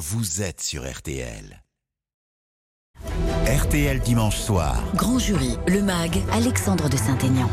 vous 0.00 0.40
êtes 0.40 0.62
sur 0.62 0.90
RTL. 0.90 1.62
RTL 3.46 4.00
dimanche 4.00 4.38
soir. 4.38 4.82
Grand 4.94 5.18
jury, 5.18 5.58
le 5.68 5.82
MAG, 5.82 6.22
Alexandre 6.32 6.88
de 6.88 6.96
Saint-Aignan. 6.96 7.50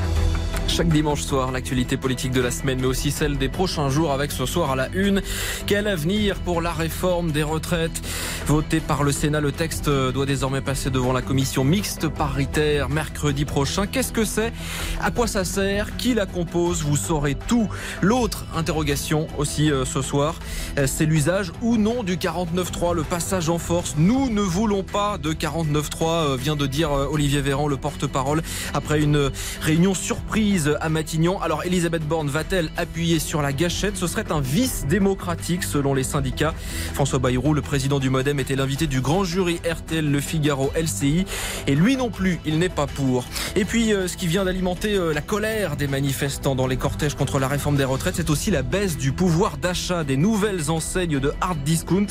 Chaque 0.68 0.90
dimanche 0.90 1.24
soir, 1.24 1.52
l'actualité 1.52 1.98
politique 1.98 2.32
de 2.32 2.42
la 2.42 2.52
semaine, 2.52 2.80
mais 2.80 2.88
aussi 2.88 3.10
celle 3.10 3.38
des 3.38 3.50
prochains 3.50 3.90
jours, 3.90 4.12
avec 4.12 4.32
ce 4.32 4.46
soir 4.46 4.72
à 4.72 4.76
la 4.76 4.90
une. 4.94 5.22
Quel 5.66 5.88
avenir 5.88 6.36
pour 6.40 6.62
la 6.62 6.72
réforme 6.72 7.32
des 7.32 7.42
retraites? 7.42 8.00
Voté 8.46 8.80
par 8.80 9.04
le 9.04 9.12
Sénat, 9.12 9.42
le 9.42 9.52
texte 9.52 9.90
doit 9.90 10.26
désormais 10.26 10.62
passer 10.62 10.90
devant 10.92 11.14
la 11.14 11.22
commission 11.22 11.64
mixte 11.64 12.08
paritaire 12.08 12.90
mercredi 12.90 13.44
prochain. 13.44 13.88
Qu'est-ce 13.88 14.14
que 14.14 14.24
c'est? 14.24 14.54
À 15.02 15.10
quoi 15.10 15.26
ça 15.26 15.46
sert? 15.46 15.98
Qui 15.98 16.14
la 16.14 16.26
compose? 16.26 16.84
Vous 16.84 16.96
saurez 16.96 17.36
tout. 17.36 17.70
L'autre 18.02 18.46
interrogation 18.56 19.28
aussi 19.38 19.72
euh, 19.72 19.84
ce 19.84 20.02
soir, 20.02 20.36
euh, 20.78 20.86
c'est 20.86 21.06
l'usage 21.06 21.52
ou 21.62 21.78
non 21.78 22.04
du 22.04 22.18
49.3, 22.18 22.94
le 22.94 23.04
passage 23.04 23.50
en 23.50 23.58
force. 23.58 23.96
Nous 23.98 24.30
ne 24.30 24.42
voulons 24.42 24.84
pas 24.84 25.18
de 25.18 25.34
49.3, 25.34 26.04
euh, 26.04 26.38
vient 26.38 26.56
de 26.56 26.68
dire 26.68 26.92
Olivier 26.92 27.42
Véran, 27.42 27.68
le 27.68 27.78
porte-parole, 27.78 28.44
après 28.74 29.02
une 29.02 29.32
réunion 29.62 29.94
surprise 29.94 30.37
à 30.80 30.90
Matignon. 30.90 31.42
Alors 31.42 31.64
Elisabeth 31.66 32.08
Borne 32.08 32.30
va-t-elle 32.30 32.70
appuyer 32.78 33.18
sur 33.18 33.42
la 33.42 33.52
gâchette? 33.54 33.98
Ce 33.98 34.06
serait 34.06 34.32
un 34.32 34.40
vice 34.40 34.86
démocratique 34.88 35.64
selon 35.64 35.96
les 35.96 36.04
syndicats. 36.04 36.54
François 36.94 37.18
Bayrou, 37.18 37.56
le 37.56 37.64
président 37.64 37.98
du 37.98 38.12
Modem, 38.12 38.40
était 38.40 38.56
l'invité 38.56 38.86
du 38.86 39.02
grand 39.02 39.24
jury 39.24 39.60
RTL 39.68 40.08
Le 40.08 40.20
Figaro 40.20 40.72
LCI. 40.80 41.26
Et 41.66 41.74
lui 41.74 41.98
non 41.98 42.12
plus, 42.12 42.40
il 42.46 42.60
n'est 42.60 42.70
pas 42.70 42.86
pour. 42.86 43.26
Et 43.56 43.66
puis 43.66 43.94
euh, 43.94 44.08
ce 44.08 44.16
qui 44.16 44.28
vient 44.28 44.46
d'alimenter 44.46 44.94
euh, 44.94 45.12
la 45.12 45.22
colère 45.22 45.76
des 45.76 45.88
manifestants 45.88 46.54
dans 46.54 46.68
les 46.68 46.78
cortèges 46.78 47.16
contre 47.16 47.40
la 47.40 47.48
réforme 47.48 47.76
des 47.76 47.84
retraites, 47.84 48.16
c'est 48.18 48.30
aussi 48.30 48.52
la 48.52 48.62
baisse 48.62 48.96
du 48.96 49.14
pouvoir 49.14 49.58
d'achat 49.58 50.04
des 50.04 50.18
nouvelles 50.18 50.70
enseignes 50.70 51.20
de 51.20 51.34
hard 51.42 51.58
discount. 51.64 52.08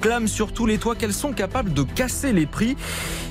Clament 0.00 0.28
sur 0.28 0.52
tous 0.52 0.66
les 0.66 0.78
toits 0.78 0.94
qu'elles 0.94 1.12
sont 1.12 1.32
capables 1.32 1.72
de 1.72 1.82
casser 1.82 2.32
les 2.32 2.46
prix. 2.46 2.76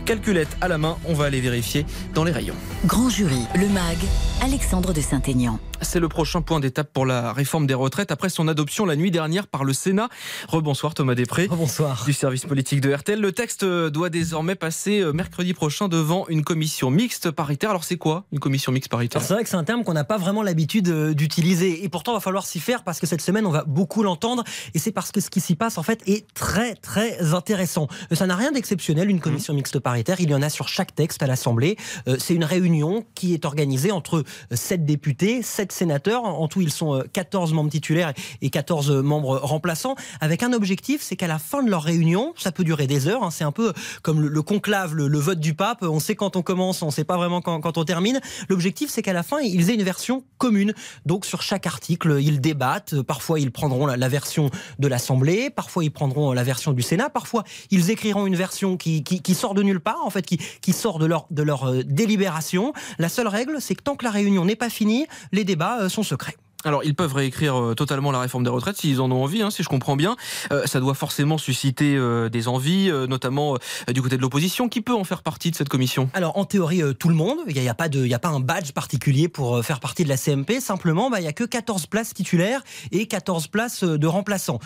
Calculette 0.05 0.57
à 0.59 0.68
la 0.68 0.77
main, 0.77 0.98
on 1.05 1.13
va 1.13 1.25
aller 1.25 1.40
vérifier 1.40 1.85
dans 2.13 2.25
les 2.25 2.34
rayons. 2.34 2.55
Grand 2.85 3.09
jury, 3.09 3.48
le 3.55 3.70
MAG, 3.70 3.98
Alexandre 4.44 4.91
de 4.91 4.99
Saint-Aignan. 4.99 5.58
C'est 5.84 5.99
le 5.99 6.07
prochain 6.07 6.41
point 6.41 6.59
d'étape 6.59 6.91
pour 6.93 7.05
la 7.05 7.34
réforme 7.34 7.67
des 7.67 7.73
retraites 7.73 8.12
après 8.12 8.29
son 8.29 8.48
adoption 8.48 8.85
la 8.85 8.95
nuit 8.95 9.12
dernière 9.12 9.48
par 9.48 9.63
le 9.65 9.73
Sénat. 9.73 10.07
Rebonsoir 10.48 10.93
Thomas 10.93 11.13
Després. 11.13 11.48
Rebonsoir. 11.49 12.03
Du 12.05 12.13
service 12.13 12.45
politique 12.45 12.79
de 12.79 12.93
RTL. 12.93 13.20
Le 13.20 13.31
texte 13.31 13.65
doit 13.65 14.09
désormais 14.09 14.55
passer 14.55 15.01
euh, 15.01 15.12
mercredi 15.12 15.53
prochain 15.53 15.90
devant 15.90 16.25
une 16.29 16.43
commission 16.43 16.90
mixte 16.90 17.31
paritaire. 17.31 17.71
Alors 17.71 17.84
c'est 17.84 17.98
quoi 17.98 18.23
une 18.31 18.40
commission 18.40 18.71
mixte 18.71 18.90
paritaire? 18.90 19.21
C'est 19.21 19.34
vrai 19.34 19.43
que 19.43 19.49
c'est 19.49 19.57
un 19.57 19.63
terme 19.63 19.84
qu'on 19.84 19.93
n'a 19.93 20.05
pas 20.05 20.17
vraiment 20.17 20.41
l'habitude 20.41 20.87
euh, 20.87 21.13
d'utiliser 21.13 21.84
et 21.84 21.90
pourtant 21.90 22.13
il 22.13 22.15
va 22.15 22.21
falloir 22.21 22.45
s'y 22.45 22.62
faire 22.62 22.84
parce 22.84 22.99
que 22.99 23.07
cette 23.07 23.21
semaine 23.21 23.45
on 23.45 23.51
va 23.51 23.65
beaucoup 23.65 24.03
l'entendre 24.03 24.43
et 24.73 24.79
c'est 24.79 24.91
parce 24.91 25.12
que 25.12 25.20
ce 25.20 25.29
qui 25.29 25.41
s'y 25.41 25.55
passe 25.55 25.77
en 25.77 25.84
fait 25.84 26.01
est 26.07 26.25
très 26.34 26.75
très 26.75 27.34
intéressant. 27.34 27.87
Euh, 28.12 28.15
ça 28.15 28.25
n'a 28.25 28.35
rien 28.35 28.53
d'exceptionnel 28.53 29.09
une 29.09 29.20
commission 29.20 29.53
mixte 29.53 29.79
paritaire. 29.79 30.21
Il 30.21 30.29
y 30.29 30.35
en 30.35 30.41
a 30.41 30.49
sur 30.49 30.70
chaque 30.70 30.95
texte 30.95 31.23
à 31.23 31.27
l'Assemblée. 31.27 31.77
C'est 32.20 32.35
une 32.35 32.45
réunion 32.45 33.05
qui 33.15 33.34
est 33.34 33.45
organisée 33.45 33.91
entre 33.91 34.23
7 34.51 34.85
députés, 34.85 35.41
7 35.41 35.73
sénateurs. 35.74 36.24
En 36.24 36.48
tout, 36.48 36.62
ils 36.62 36.71
sont 36.71 37.04
14 37.12 37.52
euh, 37.52 37.55
membres 37.55 37.71
titulaires 37.71 38.13
et 38.41 38.49
14 38.49 38.91
membres 38.91 39.38
remplaçants, 39.38 39.96
avec 40.21 40.43
un 40.43 40.54
objectif, 40.54 41.02
c'est 41.02 41.15
qu'à 41.15 41.27
la 41.27 41.40
fin 41.40 41.63
de 41.63 41.70
leur 41.70 41.84
réunion, 41.84 42.34
ça 42.38 42.52
peut 42.52 42.63
durer 42.63 42.88
des 42.88 43.07
heures, 43.07 43.24
hein, 43.24 43.32
c'est 43.32 43.43
un 43.43 43.52
peu 43.52 43.74
comme 44.02 44.21
le, 44.21 44.41
conclave, 44.41 44.96
le, 44.96 45.20
vote 45.20 45.40
du 45.40 45.54
pape, 45.54 45.84
on 45.84 45.99
sait 45.99 46.15
quand 46.15 46.35
on 46.35 46.41
commence, 46.41 46.82
on 46.82 46.88
ne 46.88 46.91
sait 46.91 47.04
pas 47.04 47.18
vraiment 47.18 47.41
quand, 47.41 47.77
on 47.77 47.85
termine. 47.85 48.20
L'objectif, 48.49 48.90
c'est 48.90 49.02
qu'à 49.02 49.13
la 49.13 49.24
fin, 49.24 49.40
ils 49.40 49.70
aient 49.70 49.76
une 49.76 49.84
version 49.84 50.24
commune. 50.38 50.74
Donc 51.05 51.26
sur 51.26 51.41
chaque 51.41 51.65
article, 51.65 52.18
ils 52.21 52.41
débattent, 52.41 53.02
parfois 53.02 53.40
ils 53.40 53.52
prendront 53.52 53.85
la, 53.85 54.08
version 54.08 54.49
de 54.80 54.87
l'Assemblée, 54.87 55.49
parfois 55.49 55.84
ils 55.84 55.91
prendront 55.91 56.34
la 56.34 56.43
version 56.43 56.74
du 56.74 56.82
Sénat, 56.82 57.10
parfois 57.10 57.43
ils 57.71 57.90
écriront 57.90 58.26
une 58.27 58.35
version 58.35 58.77
qui, 58.77 59.04
sort 59.34 59.54
de 59.54 59.63
nulle 59.63 59.80
part, 59.80 60.05
en 60.05 60.10
fait, 60.10 60.26
qui, 60.26 60.74
sort 60.74 60.99
de 60.99 61.05
leur, 61.05 61.27
de 61.32 61.43
leur 61.43 61.70
euh, 61.70 61.84
délibération. 61.84 62.74
La 62.99 63.10
seule 63.10 63.27
règle, 63.27 63.58
c'est 63.60 63.76
que 63.76 63.84
tant 63.84 63.96
que 63.96 64.03
la 64.03 64.12
réunion 64.12 64.46
n'est 64.46 64.56
pas 64.56 64.70
finie, 64.70 65.06
les 65.31 65.44
débats 65.44 65.62
euh, 65.72 65.90
sont 65.90 66.03
secrets. 66.03 66.38
Alors, 66.66 66.84
ils 66.84 66.96
peuvent 66.96 67.13
réécrire 67.13 67.62
euh, 67.62 67.74
totalement 67.74 68.12
la 68.12 68.19
réforme 68.19 68.44
des 68.44 68.50
retraites 68.50 68.78
s'ils 68.78 69.01
en 69.01 69.12
ont 69.12 69.24
envie, 69.24 69.41
hein, 69.41 69.51
si 69.51 69.63
je 69.63 69.69
comprends 69.69 69.96
bien. 69.96 70.16
Euh, 70.51 70.66
ça 70.66 70.79
doit 70.79 70.94
forcément 70.94 71.38
susciter 71.38 71.96
euh, 71.96 72.29
des 72.29 72.47
envies, 72.47 72.91
notamment 73.07 73.57
du 73.88 74.01
côté 74.01 74.18
de 74.18 74.22
l'opposition. 74.22 74.69
Qui 74.69 74.81
peut 74.81 74.94
en 74.94 75.03
faire 75.03 75.22
partie 75.23 75.52
de 75.52 75.56
cette 75.56 75.69
commission? 75.69 76.09
Alors, 76.13 76.38
en 76.38 76.46
théorie, 76.46 76.81
tout 76.97 77.09
le 77.09 77.16
monde. 77.16 77.38
Il 77.47 77.59
n'y 77.59 77.68
a, 77.68 77.73
pas 77.73 77.90
de, 77.90 78.09
un 78.23 78.40
badge 78.40 78.72
particulier 78.72 79.28
pour 79.28 79.63
faire 79.63 79.79
partie 79.79 80.03
de 80.03 80.09
la 80.09 80.18
CMP. 80.18 80.59
Simplement, 80.59 81.09
bah, 81.09 81.19
il 81.19 81.23
n'y 81.23 81.28
a 81.28 81.34
que 81.34 81.44
14 81.44 81.88
places 81.88 82.13
titulaires 82.13 82.62
et 82.91 83.07
14 83.07 83.47
places 83.47 83.84
de 83.84 84.07
remplaçants. 84.07 84.59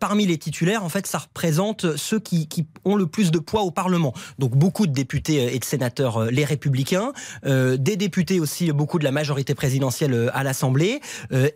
parmi 0.00 0.26
les 0.26 0.38
titulaires, 0.38 0.84
en 0.84 0.88
fait, 0.88 1.06
ça 1.06 1.18
représente 1.18 1.96
ceux 1.96 2.18
qui, 2.18 2.48
qui, 2.48 2.66
ont 2.84 2.96
le 2.96 3.06
plus 3.06 3.30
de 3.30 3.38
poids 3.38 3.62
au 3.62 3.70
Parlement. 3.70 4.14
Donc, 4.38 4.56
beaucoup 4.56 4.86
de 4.86 4.92
députés 4.92 5.54
et 5.54 5.58
de 5.58 5.64
sénateurs, 5.64 6.24
les 6.26 6.44
républicains, 6.44 7.12
des 7.44 7.96
députés 7.96 8.40
aussi, 8.40 8.72
beaucoup 8.72 8.98
de 8.98 9.04
la 9.04 9.12
majorité 9.12 9.54
présidentielle 9.54 10.30
à 10.32 10.42
l'Assemblée 10.42 11.00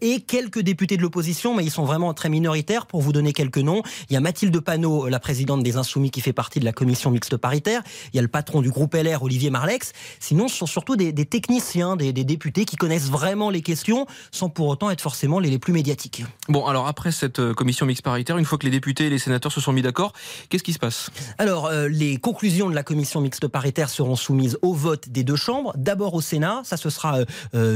et 0.01 0.21
quelques 0.21 0.61
députés 0.61 0.97
de 0.97 1.03
l'opposition, 1.03 1.55
mais 1.55 1.65
ils 1.65 1.71
sont 1.71 1.85
vraiment 1.85 2.15
très 2.15 2.29
minoritaires. 2.29 2.87
Pour 2.87 3.03
vous 3.03 3.13
donner 3.13 3.33
quelques 3.33 3.59
noms, 3.59 3.83
il 4.09 4.15
y 4.15 4.17
a 4.17 4.21
Mathilde 4.21 4.59
Panot, 4.61 5.09
la 5.09 5.21
présidente 5.21 5.63
des 5.63 5.77
Insoumis, 5.77 6.11
qui 6.11 6.21
fait 6.21 6.33
partie 6.33 6.61
de 6.61 6.65
la 6.65 6.73
commission 6.73 7.11
mixte 7.11 7.37
paritaire. 7.37 7.83
Il 8.13 8.17
y 8.17 8.19
a 8.19 8.23
le 8.23 8.29
patron 8.29 8.61
du 8.61 8.71
groupe 8.71 8.95
LR, 8.95 9.23
Olivier 9.23 9.51
Marlex. 9.51 9.93
Sinon, 10.21 10.49
ce 10.49 10.57
sont 10.57 10.67
surtout 10.67 10.97
des, 10.97 11.13
techniciens, 11.13 11.97
des, 11.97 12.13
députés 12.13 12.65
qui 12.65 12.77
connaissent 12.77 13.11
vraiment 13.11 13.51
les 13.51 13.63
questions, 13.63 14.07
sans 14.31 14.49
pour 14.49 14.69
autant 14.69 14.91
être 14.91 15.01
forcément 15.01 15.39
les, 15.39 15.51
les 15.51 15.59
plus 15.59 15.73
médiatiques. 15.73 16.25
Bon, 16.49 16.67
alors 16.67 16.87
après 16.87 17.13
cette 17.13 17.39
euh, 17.39 17.55
commission 17.55 17.87
mixte 17.87 18.05
paritaire, 18.05 18.39
une 18.39 18.45
fois 18.45 18.59
que 18.59 18.65
les 18.65 18.71
députés 18.71 19.07
et 19.07 19.11
les 19.11 19.19
sénateurs 19.19 19.53
se 19.53 19.61
sont 19.61 19.73
mis 19.73 19.83
d'accord, 19.83 20.13
qu'est-ce 20.49 20.63
qui 20.63 20.73
se 20.73 20.79
passe? 20.79 21.11
Alors, 21.39 21.67
euh, 21.67 21.89
les 21.89 22.17
conclusions 22.17 22.71
de 22.71 22.75
la 22.75 22.83
commission 22.83 23.21
mixte 23.21 23.47
paritaire 23.49 23.91
seront 23.91 24.17
soumises 24.17 24.59
au 24.63 24.73
vote 24.73 25.09
des 25.09 25.25
deux 25.25 25.37
chambres. 25.37 25.73
D'abord 25.77 26.15
au 26.15 26.21
Sénat, 26.21 26.63
ça 26.65 26.77
ce 26.77 26.91
sera 26.91 27.19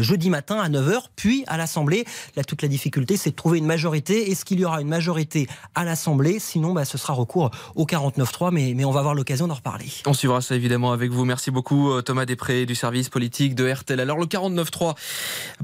jeudi 0.00 0.30
matin 0.30 0.58
à 0.58 0.68
9h, 0.68 1.02
puis 1.16 1.44
à 1.46 1.56
l'Assemblée. 1.56 1.99
Là, 2.36 2.44
toute 2.44 2.62
la 2.62 2.68
difficulté, 2.68 3.16
c'est 3.16 3.30
de 3.30 3.36
trouver 3.36 3.58
une 3.58 3.66
majorité. 3.66 4.30
Est-ce 4.30 4.44
qu'il 4.44 4.60
y 4.60 4.64
aura 4.64 4.80
une 4.80 4.88
majorité 4.88 5.46
à 5.74 5.84
l'Assemblée? 5.84 6.38
Sinon, 6.38 6.72
bah, 6.72 6.84
ce 6.84 6.98
sera 6.98 7.12
recours 7.12 7.50
au 7.74 7.86
49-3, 7.86 8.50
mais, 8.52 8.74
mais 8.74 8.84
on 8.84 8.90
va 8.90 9.00
avoir 9.00 9.14
l'occasion 9.14 9.46
d'en 9.46 9.54
reparler. 9.54 9.86
On 10.06 10.12
suivra 10.12 10.40
ça 10.40 10.54
évidemment 10.54 10.92
avec 10.92 11.10
vous. 11.10 11.24
Merci 11.24 11.50
beaucoup, 11.50 11.90
euh, 11.90 12.02
Thomas 12.02 12.26
Després, 12.26 12.66
du 12.66 12.74
service 12.74 13.08
politique 13.08 13.54
de 13.54 13.70
RTL. 13.70 13.98
Alors, 14.00 14.18
le 14.18 14.26
49-3, 14.26 14.94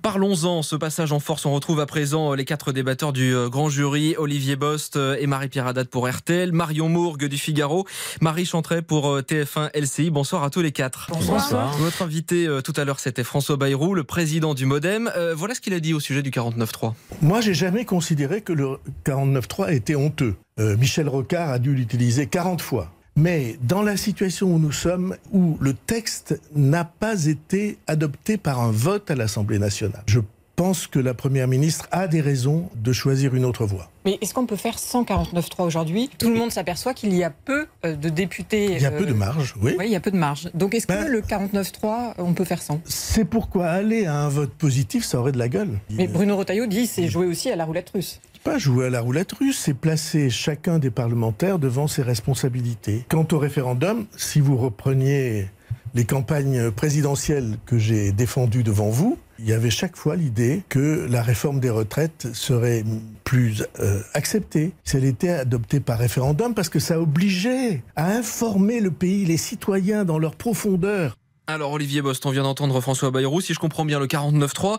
parlons-en. 0.03 0.63
Ce 0.63 0.77
passage 0.77 1.13
en 1.13 1.21
force, 1.21 1.47
on 1.47 1.53
retrouve 1.53 1.81
à 1.81 1.87
présent 1.87 2.33
euh, 2.33 2.37
les 2.37 2.45
quatre 2.45 2.73
débatteurs 2.73 3.13
du 3.13 3.35
euh, 3.35 3.49
grand 3.49 3.69
jury 3.69 4.15
Olivier 4.19 4.57
Bost 4.57 4.97
et 4.97 5.27
Marie-Pierre 5.27 5.67
Haddad 5.67 5.89
pour 5.89 6.09
RTL, 6.09 6.53
Marion 6.53 6.89
Mourgue 6.89 7.27
du 7.27 7.39
Figaro, 7.39 7.87
Marie 8.21 8.47
Chantret 8.47 8.83
pour 8.83 9.19
TF1 9.19 9.71
LCI. 9.75 10.11
Bonsoir 10.11 10.45
à 10.45 10.51
tous 10.51 10.63
les 10.63 10.73
quatre. 10.73 11.09
Bonsoir. 11.11 11.77
Votre 11.79 12.03
invité 12.03 12.49
tout 12.65 12.73
à 12.77 12.85
l'heure, 12.85 13.01
c'était 13.01 13.25
François 13.25 13.57
Bayrou, 13.57 13.95
le 13.95 14.05
président 14.05 14.55
du 14.55 14.67
Modem. 14.67 15.11
voilà 15.35 15.55
ce 15.55 15.61
qu'il 15.61 15.75
a 15.75 15.81
dit 15.81 15.95
au 15.95 16.01
sujet 16.01 16.23
du 16.23 16.26
49.3 16.31 16.95
Moi, 17.23 17.41
j'ai 17.41 17.55
jamais 17.55 17.85
considéré 17.85 18.41
que 18.41 18.53
le 18.53 18.79
49.3 19.05 19.73
était 19.73 19.95
honteux. 19.95 20.35
Euh, 20.59 20.77
Michel 20.77 21.09
Rocard 21.09 21.51
a 21.51 21.59
dû 21.59 21.75
l'utiliser 21.75 22.27
40 22.27 22.61
fois. 22.61 22.93
Mais 23.17 23.59
dans 23.63 23.83
la 23.83 23.97
situation 23.97 24.55
où 24.55 24.59
nous 24.59 24.73
sommes, 24.73 25.17
où 25.33 25.57
le 25.61 25.73
texte 25.73 26.39
n'a 26.55 26.85
pas 26.85 27.25
été 27.25 27.79
adopté 27.87 28.37
par 28.37 28.61
un 28.61 28.71
vote 28.71 29.11
à 29.11 29.15
l'Assemblée 29.15 29.59
nationale, 29.59 30.03
je 30.07 30.21
pense 30.57 30.87
que 30.87 30.99
la 30.99 31.15
Première 31.15 31.47
ministre 31.47 31.87
a 31.93 32.09
des 32.09 32.21
raisons 32.21 32.71
de 32.75 32.93
choisir 32.93 33.35
une 33.35 33.45
autre 33.45 33.67
voie. 33.67 33.91
Mais 34.05 34.19
est-ce 34.21 34.33
qu'on 34.33 34.47
peut 34.47 34.57
faire 34.57 34.77
149.3 34.77 35.65
aujourd'hui? 35.65 36.11
Tout 36.19 36.31
le 36.31 36.37
monde 36.37 36.51
s'aperçoit 36.51 36.95
qu'il 36.95 37.15
y 37.15 37.23
a 37.23 37.31
peu 37.31 37.67
euh, 37.85 37.95
de 37.95 38.09
députés. 38.09 38.73
Il 38.73 38.83
y 38.83 38.87
a 38.87 38.91
peu 38.91 39.05
de 39.05 39.13
euh, 39.13 39.15
marge, 39.15 39.55
oui. 39.61 39.77
Oui, 39.79 39.87
il 39.87 39.93
y 39.93 39.97
a 39.97 40.01
peu 40.01 40.11
de 40.11 40.17
marge. 40.17 40.51
Donc 40.55 40.75
est-ce 40.75 40.87
que 40.87 40.93
ben, 40.93 41.07
le 41.07 41.21
49.3, 41.21 42.15
on 42.19 42.33
peut 42.33 42.45
faire 42.45 42.63
100 42.63 42.81
C'est 42.85 43.27
pourquoi 43.27 43.67
aller 43.67 44.07
à 44.07 44.17
un 44.17 44.29
vote 44.29 44.53
positif, 44.53 45.05
ça 45.05 45.21
aurait 45.21 45.33
de 45.33 45.39
la 45.39 45.49
gueule. 45.49 45.79
Mais 45.91 46.07
Bruno 46.09 46.37
Retailleau 46.37 46.67
dit 46.67 46.87
c'est 46.87 47.09
jouer 47.09 47.27
aussi 47.27 47.51
à 47.51 47.57
la 47.57 47.65
roulette 47.65 47.91
russe 47.91 48.21
pas 48.45 48.59
jouer 48.59 48.87
à 48.87 48.91
la 48.91 49.01
roulette 49.01 49.33
russe, 49.33 49.59
c'est 49.59 49.75
placer 49.75 50.31
chacun 50.31 50.79
des 50.79 50.93
parlementaires 50.93 51.59
devant 51.59 51.89
ses 51.89 52.03
responsabilités. 52.03 53.05
Quant 53.09 53.27
au 53.33 53.41
référendum, 53.41 54.07
si 54.17 54.39
vous 54.39 54.57
repreniez 54.57 55.49
les 55.95 56.05
campagnes 56.05 56.71
présidentielles 56.71 57.57
que 57.67 57.77
j'ai 57.77 58.13
défendues 58.13 58.63
devant 58.63 58.89
vous, 58.89 59.19
il 59.39 59.47
y 59.47 59.53
avait 59.53 59.71
chaque 59.71 59.97
fois 59.97 60.17
l'idée 60.17 60.63
que 60.69 61.07
la 61.09 61.23
réforme 61.23 61.61
des 61.61 61.71
retraites 61.71 62.29
serait 62.33 62.85
plus 63.25 63.65
euh, 63.81 64.01
acceptée 64.15 64.73
si 64.85 64.97
elle 64.97 65.05
était 65.05 65.31
adoptée 65.31 65.81
par 65.81 65.99
référendum, 65.99 66.55
parce 66.55 66.69
que 66.69 66.79
ça 66.79 67.01
obligeait 67.01 67.83
à 67.97 68.13
informer 68.13 68.81
le 68.81 68.91
pays, 68.91 69.25
les 69.25 69.37
citoyens 69.37 70.05
dans 70.05 70.19
leur 70.19 70.37
profondeur. 70.37 71.17
Alors 71.47 71.73
Olivier 71.73 72.03
Bost, 72.03 72.27
on 72.27 72.31
vient 72.31 72.43
d'entendre 72.43 72.81
François 72.81 73.11
Bayrou. 73.11 73.41
Si 73.41 73.55
je 73.55 73.59
comprends 73.59 73.85
bien 73.85 74.01
le 74.01 74.07
49.3, 74.07 74.79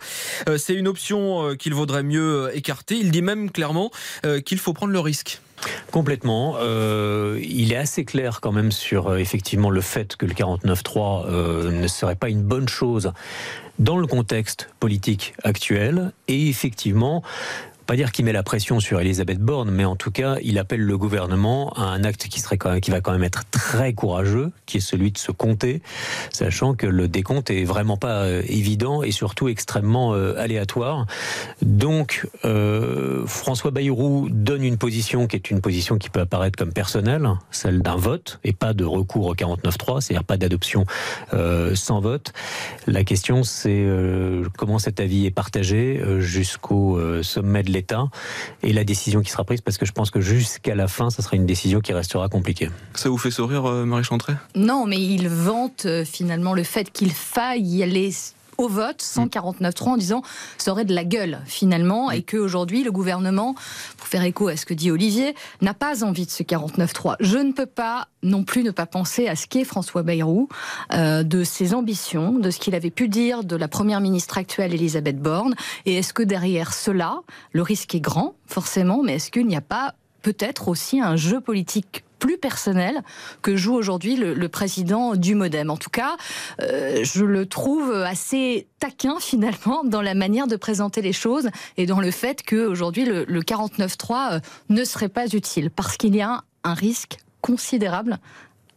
euh, 0.50 0.58
c'est 0.58 0.74
une 0.74 0.88
option 0.88 1.44
euh, 1.44 1.56
qu'il 1.56 1.74
vaudrait 1.74 2.04
mieux 2.04 2.52
écarter. 2.54 2.96
Il 2.96 3.12
dit 3.12 3.22
même 3.22 3.52
clairement 3.52 3.92
qu'il 4.46 4.60
faut 4.60 4.74
prendre 4.74 4.92
le 4.92 5.00
risque. 5.00 5.40
Complètement. 5.92 6.56
Euh, 6.60 7.40
il 7.44 7.72
est 7.72 7.78
assez 7.78 8.06
clair 8.06 8.42
quand 8.42 8.52
même 8.52 8.72
sur 8.72 9.08
euh, 9.08 9.18
effectivement 9.18 9.69
le 9.69 9.81
fait 9.81 10.16
que 10.16 10.25
le 10.25 10.34
49.3 10.34 11.25
euh, 11.28 11.72
ne 11.72 11.88
serait 11.88 12.16
pas 12.16 12.30
une 12.30 12.44
bonne 12.44 12.69
chose 12.69 13.12
dans 13.80 13.98
le 13.98 14.08
contexte 14.08 14.69
politique 14.80 15.34
actuel 15.44 16.12
et 16.28 16.50
effectivement 16.50 17.24
pas 17.88 17.95
dire 17.95 18.12
qu'il 18.12 18.25
met 18.25 18.34
la 18.34 18.44
pression 18.44 18.81
sur 18.81 19.00
Elisabeth 19.00 19.39
Borne, 19.39 19.72
mais 19.72 19.86
en 19.86 19.95
tout 19.95 20.12
cas, 20.12 20.36
il 20.44 20.60
appelle 20.60 20.81
le 20.81 20.98
gouvernement 20.98 21.72
à 21.72 21.84
un 21.84 22.04
acte 22.04 22.28
qui, 22.28 22.42
serait 22.42 22.60
qui 22.81 22.92
va 22.92 23.00
quand 23.00 23.13
même 23.13 23.24
être 23.24 23.44
très 23.50 23.94
courageux, 23.94 24.51
qui 24.66 24.78
est 24.78 24.81
celui 24.81 25.13
de 25.13 25.18
se 25.18 25.31
compter, 25.31 25.81
sachant 26.30 26.74
que 26.74 26.86
le 26.86 27.07
décompte 27.07 27.50
est 27.50 27.63
vraiment 27.63 27.95
pas 27.95 28.24
euh, 28.24 28.44
évident 28.50 29.04
et 29.04 29.12
surtout 29.12 29.48
extrêmement 29.48 30.13
euh, 30.13 30.38
aléatoire. 30.38 31.06
Donc, 31.62 32.28
euh, 32.44 33.25
François 33.25 33.72
Bayrou 33.72 34.28
donne 34.30 34.66
une 34.66 34.78
position 34.78 35.25
qui 35.25 35.38
est 35.38 35.50
une 35.50 35.62
position 35.62 35.98
qui 35.98 36.10
peut 36.10 36.19
apparaître 36.19 36.57
comme 36.57 36.74
personnelle, 36.74 37.25
celle 37.51 37.81
d'un 37.81 37.95
vote 37.95 38.42
et 38.44 38.51
pas 38.51 38.74
de 38.74 38.83
recours 38.83 39.28
au 39.28 39.33
49.3, 39.33 40.01
c'est-à-dire 40.01 40.25
pas 40.25 40.36
d'adoption 40.36 40.86
sans 41.74 42.01
vote. 42.01 42.33
La 42.86 43.04
question, 43.04 43.44
c'est 43.44 43.88
comment 44.57 44.80
cet 44.80 45.00
avis 45.00 45.25
est 45.25 45.31
partagé 45.31 46.01
jusqu'au 46.19 47.00
sommet 47.24 47.63
de 47.63 47.77
l'État 47.78 48.06
et 48.64 48.74
la 48.74 48.84
décision 48.84 49.22
qui 49.22 49.30
sera 49.30 49.44
prise, 49.44 49.62
parce 49.62 49.78
que 49.78 49.86
je 49.86 49.92
pense 49.92 50.10
que 50.12 50.22
jusqu'à 50.22 50.76
la 50.76 50.88
fin, 50.88 51.10
ça 51.10 51.22
sera 51.22 51.36
une 51.36 51.46
décision 51.46 51.80
qui 51.80 51.94
restera 51.94 52.28
compliquée. 52.28 52.70
Ça 52.94 53.10
vous 53.10 53.18
fait 53.18 53.32
sourire, 53.32 53.66
euh, 53.66 53.86
Marie 53.86 54.04
Chantrey? 54.04 54.36
Non, 54.56 54.86
mais 54.86 55.00
il 55.00 55.30
vante 55.30 55.86
euh, 55.86 56.04
finalement 56.04 56.54
le 56.54 56.64
fait 56.64 56.92
qu'il 56.92 57.12
faille 57.12 57.66
y 57.66 57.84
aller 57.84 58.12
au 58.57 58.68
vote, 58.68 59.01
149.3, 59.01 59.83
en 59.89 59.98
disant 59.98 60.21
ça 60.57 60.71
aurait 60.71 60.86
de 60.86 60.94
la 60.94 61.06
gueule 61.06 61.39
finalement, 61.45 62.12
et 62.12 62.24
qu'aujourd'hui 62.24 62.83
le 62.83 62.92
gouvernement, 62.92 63.56
pour 63.98 64.07
faire 64.07 64.24
écho 64.24 64.48
à 64.48 64.57
ce 64.57 64.65
que 64.65 64.74
dit 64.74 64.92
Olivier, 64.92 65.36
n'a 65.62 65.74
pas 65.74 66.04
envie 66.04 66.25
de 66.25 66.31
ce 66.31 66.44
49.3. 66.44 67.15
Je 67.19 67.38
ne 67.38 67.51
peux 67.51 67.65
pas 67.65 68.07
non 68.24 68.44
plus 68.44 68.63
ne 68.63 68.71
pas 68.71 68.86
penser 68.86 69.27
à 69.27 69.36
ce 69.36 69.48
qu'est 69.48 69.63
François 69.63 70.04
Bayrou, 70.04 70.50
euh, 70.94 71.24
de 71.24 71.44
ses 71.44 71.74
ambitions, 71.74 72.33
de 72.33 72.51
ce 72.51 72.59
qu'il 72.59 72.75
avait 72.75 72.89
pu 72.89 73.07
dire 73.07 73.44
de 73.44 73.56
la 73.56 73.68
première 73.68 74.01
ministre 74.01 74.38
actuelle 74.38 74.74
Elisabeth 74.74 75.19
Borne, 75.19 75.56
et 75.86 75.95
est-ce 75.95 76.13
que 76.13 76.24
derrière 76.24 76.74
cela, 76.74 77.21
le 77.51 77.62
risque 77.62 77.95
est 77.95 78.00
grand, 78.00 78.36
forcément, 78.48 79.04
mais 79.04 79.15
est-ce 79.15 79.31
qu'il 79.31 79.48
n'y 79.48 79.56
a 79.56 79.62
pas 79.62 79.94
peut-être 80.21 80.68
aussi 80.68 81.00
un 81.00 81.15
jeu 81.15 81.39
politique 81.39 82.04
plus 82.19 82.38
personnel 82.38 83.02
que 83.42 83.56
joue 83.56 83.74
aujourd'hui 83.74 84.16
le, 84.16 84.48
président 84.48 85.16
du 85.16 85.36
Modem. 85.36 85.69
En 85.69 85.78
tout 85.78 85.90
cas, 85.90 86.16
euh, 86.62 87.04
je 87.04 87.25
le 87.25 87.46
trouve 87.46 87.92
assez 87.92 88.68
taquin 88.80 89.18
finalement 89.19 89.84
dans 89.84 90.02
la 90.02 90.14
manière 90.14 90.48
de 90.48 90.56
présenter 90.56 91.02
les 91.02 91.14
choses 91.14 91.50
et 91.75 91.86
dans 91.86 92.00
le 92.00 92.12
fait 92.12 92.44
qu'aujourd'hui 92.44 93.06
le, 93.06 93.25
le 93.25 93.42
49.3 93.42 94.34
euh, 94.34 94.40
ne 94.69 94.84
serait 94.84 95.10
pas 95.10 95.28
utile 95.28 95.69
parce 95.69 95.98
qu'il 95.98 96.16
y 96.16 96.22
a 96.22 96.44
un 96.64 96.74
risque 96.74 97.18
considérable 97.42 98.18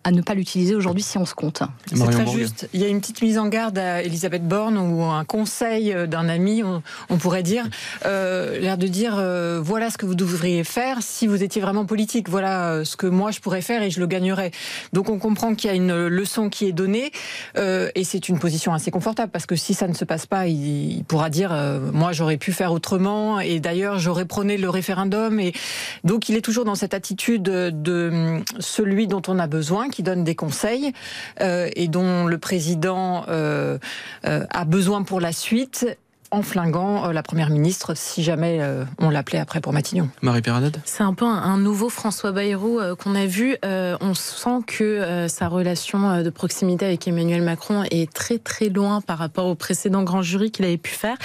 à 0.04 0.12
ne 0.12 0.22
pas 0.22 0.34
l'utiliser 0.34 0.74
aujourd'hui 0.74 1.02
si 1.02 1.18
on 1.18 1.26
se 1.26 1.34
compte. 1.34 1.62
C'est 1.86 2.10
très 2.10 2.26
juste. 2.26 2.68
Il 2.72 2.80
y 2.80 2.84
a 2.84 2.88
une 2.88 3.00
petite 3.00 3.20
mise 3.20 3.38
en 3.38 3.48
garde 3.48 3.78
à 3.78 4.02
Elisabeth 4.02 4.46
Borne 4.46 4.78
ou 4.78 5.02
un 5.04 5.24
conseil 5.24 5.94
d'un 6.08 6.28
ami, 6.28 6.62
on, 6.62 6.82
on 7.10 7.18
pourrait 7.18 7.42
dire, 7.42 7.68
euh, 8.06 8.58
l'air 8.58 8.78
de 8.78 8.86
dire 8.86 9.16
euh, 9.18 9.60
voilà 9.62 9.90
ce 9.90 9.98
que 9.98 10.06
vous 10.06 10.14
devriez 10.14 10.64
faire 10.64 10.98
si 11.00 11.26
vous 11.26 11.42
étiez 11.42 11.60
vraiment 11.60 11.84
politique. 11.84 12.28
Voilà 12.28 12.70
euh, 12.70 12.84
ce 12.84 12.96
que 12.96 13.06
moi 13.06 13.30
je 13.30 13.40
pourrais 13.40 13.60
faire 13.60 13.82
et 13.82 13.90
je 13.90 14.00
le 14.00 14.06
gagnerais. 14.06 14.52
Donc 14.94 15.10
on 15.10 15.18
comprend 15.18 15.54
qu'il 15.54 15.68
y 15.68 15.72
a 15.72 15.76
une 15.76 16.06
leçon 16.06 16.48
qui 16.48 16.66
est 16.66 16.72
donnée 16.72 17.12
euh, 17.58 17.90
et 17.94 18.04
c'est 18.04 18.28
une 18.28 18.38
position 18.38 18.72
assez 18.72 18.90
confortable 18.90 19.30
parce 19.30 19.46
que 19.46 19.56
si 19.56 19.74
ça 19.74 19.86
ne 19.86 19.94
se 19.94 20.06
passe 20.06 20.24
pas, 20.24 20.46
il, 20.46 20.96
il 20.96 21.04
pourra 21.04 21.28
dire 21.28 21.50
euh, 21.52 21.78
moi 21.92 22.12
j'aurais 22.12 22.38
pu 22.38 22.52
faire 22.52 22.72
autrement 22.72 23.38
et 23.40 23.60
d'ailleurs 23.60 23.98
j'aurais 23.98 24.24
prôné 24.24 24.56
le 24.56 24.70
référendum 24.70 25.40
et 25.40 25.52
donc 26.04 26.30
il 26.30 26.36
est 26.36 26.40
toujours 26.40 26.64
dans 26.64 26.74
cette 26.74 26.94
attitude 26.94 27.42
de 27.42 28.08
hum, 28.10 28.44
celui 28.60 29.06
dont 29.06 29.22
on 29.28 29.38
a 29.38 29.46
besoin 29.46 29.89
qui 29.90 30.02
donne 30.02 30.24
des 30.24 30.34
conseils 30.34 30.92
euh, 31.40 31.68
et 31.76 31.88
dont 31.88 32.26
le 32.26 32.38
président 32.38 33.24
euh, 33.28 33.78
euh, 34.24 34.46
a 34.50 34.64
besoin 34.64 35.02
pour 35.02 35.20
la 35.20 35.32
suite 35.32 35.86
en 36.30 36.42
flinguant 36.42 37.08
euh, 37.08 37.12
la 37.12 37.22
première 37.22 37.50
ministre 37.50 37.94
si 37.96 38.22
jamais 38.22 38.58
euh, 38.60 38.84
on 38.98 39.10
l'appelait 39.10 39.38
après 39.38 39.60
pour 39.60 39.72
Matignon. 39.72 40.08
Marie 40.22 40.42
Perradette 40.42 40.78
C'est 40.84 41.02
un 41.02 41.14
peu 41.14 41.24
un, 41.24 41.42
un 41.42 41.58
nouveau 41.58 41.88
François 41.88 42.32
Bayrou 42.32 42.78
euh, 42.78 42.94
qu'on 42.94 43.14
a 43.14 43.26
vu. 43.26 43.56
Euh, 43.64 43.96
on 44.00 44.14
sent 44.14 44.60
que 44.66 44.84
euh, 44.84 45.28
sa 45.28 45.48
relation 45.48 46.08
euh, 46.10 46.22
de 46.22 46.30
proximité 46.30 46.86
avec 46.86 47.06
Emmanuel 47.08 47.42
Macron 47.42 47.84
est 47.90 48.12
très 48.12 48.38
très 48.38 48.68
loin 48.68 49.00
par 49.00 49.18
rapport 49.18 49.46
au 49.46 49.54
précédent 49.54 50.02
grand 50.02 50.22
jury 50.22 50.50
qu'il 50.50 50.64
avait 50.64 50.76
pu 50.76 50.92
faire. 50.92 51.16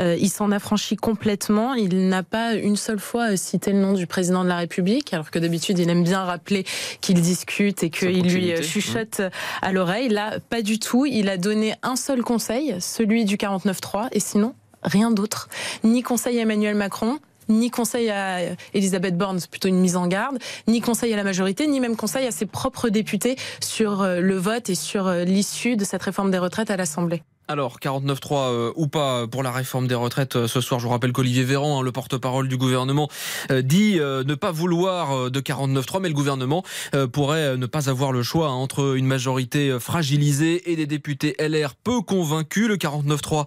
Euh, 0.00 0.16
il 0.18 0.28
s'en 0.28 0.50
affranchit 0.52 0.96
complètement. 0.96 1.74
Il 1.74 2.08
n'a 2.08 2.22
pas 2.22 2.54
une 2.54 2.76
seule 2.76 3.00
fois 3.00 3.32
euh, 3.32 3.36
cité 3.36 3.72
le 3.72 3.78
nom 3.78 3.94
du 3.94 4.06
président 4.06 4.44
de 4.44 4.48
la 4.48 4.56
République, 4.56 5.12
alors 5.12 5.30
que 5.30 5.38
d'habitude 5.38 5.78
il 5.78 5.88
aime 5.88 6.04
bien 6.04 6.24
rappeler 6.24 6.64
qu'ils 7.00 7.20
discutent 7.20 7.82
et 7.82 7.90
qu'il 7.90 8.32
lui 8.32 8.52
euh, 8.52 8.62
chuchote 8.62 9.22
à 9.62 9.72
l'oreille. 9.72 10.08
Là, 10.08 10.38
pas 10.50 10.62
du 10.62 10.78
tout. 10.78 11.06
Il 11.06 11.28
a 11.28 11.36
donné 11.36 11.74
un 11.82 11.96
seul 11.96 12.22
conseil, 12.22 12.76
celui 12.80 13.24
du 13.24 13.36
49-3, 13.36 14.08
et 14.12 14.20
sinon 14.20 14.49
rien 14.82 15.10
d'autre. 15.10 15.48
Ni 15.84 16.02
conseil 16.02 16.38
à 16.38 16.42
Emmanuel 16.42 16.74
Macron, 16.74 17.18
ni 17.50 17.70
conseil 17.70 18.10
à 18.10 18.38
Elisabeth 18.74 19.16
Borne, 19.16 19.40
c'est 19.40 19.50
plutôt 19.50 19.68
une 19.68 19.80
mise 19.80 19.96
en 19.96 20.06
garde, 20.06 20.38
ni 20.68 20.80
conseil 20.80 21.12
à 21.12 21.16
la 21.16 21.24
majorité, 21.24 21.66
ni 21.66 21.80
même 21.80 21.96
conseil 21.96 22.26
à 22.26 22.30
ses 22.30 22.46
propres 22.46 22.88
députés 22.88 23.36
sur 23.60 24.02
euh, 24.02 24.20
le 24.20 24.36
vote 24.36 24.70
et 24.70 24.74
sur 24.74 25.06
euh, 25.06 25.24
l'issue 25.24 25.76
de 25.76 25.84
cette 25.84 26.02
réforme 26.02 26.30
des 26.30 26.38
retraites 26.38 26.70
à 26.70 26.76
l'Assemblée. 26.76 27.22
Alors, 27.50 27.80
49.3 27.80 28.32
euh, 28.32 28.72
ou 28.76 28.86
pas 28.86 29.26
pour 29.26 29.42
la 29.42 29.50
réforme 29.50 29.88
des 29.88 29.96
retraites 29.96 30.36
euh, 30.36 30.46
ce 30.46 30.60
soir, 30.60 30.78
je 30.78 30.84
vous 30.84 30.92
rappelle 30.92 31.10
qu'Olivier 31.10 31.42
Véran, 31.42 31.80
hein, 31.80 31.82
le 31.82 31.90
porte-parole 31.90 32.46
du 32.46 32.56
gouvernement, 32.56 33.08
euh, 33.50 33.60
dit 33.60 33.98
euh, 33.98 34.22
ne 34.22 34.36
pas 34.36 34.52
vouloir 34.52 35.10
euh, 35.10 35.30
de 35.30 35.40
49.3, 35.40 36.00
mais 36.00 36.06
le 36.06 36.14
gouvernement 36.14 36.62
euh, 36.94 37.08
pourrait 37.08 37.40
euh, 37.40 37.56
ne 37.56 37.66
pas 37.66 37.90
avoir 37.90 38.12
le 38.12 38.22
choix 38.22 38.46
hein, 38.46 38.52
entre 38.52 38.96
une 38.96 39.06
majorité 39.06 39.68
euh, 39.68 39.80
fragilisée 39.80 40.70
et 40.70 40.76
des 40.76 40.86
députés 40.86 41.34
LR 41.40 41.74
peu 41.74 42.02
convaincus. 42.02 42.68
Le 42.68 42.76
49.3, 42.76 43.46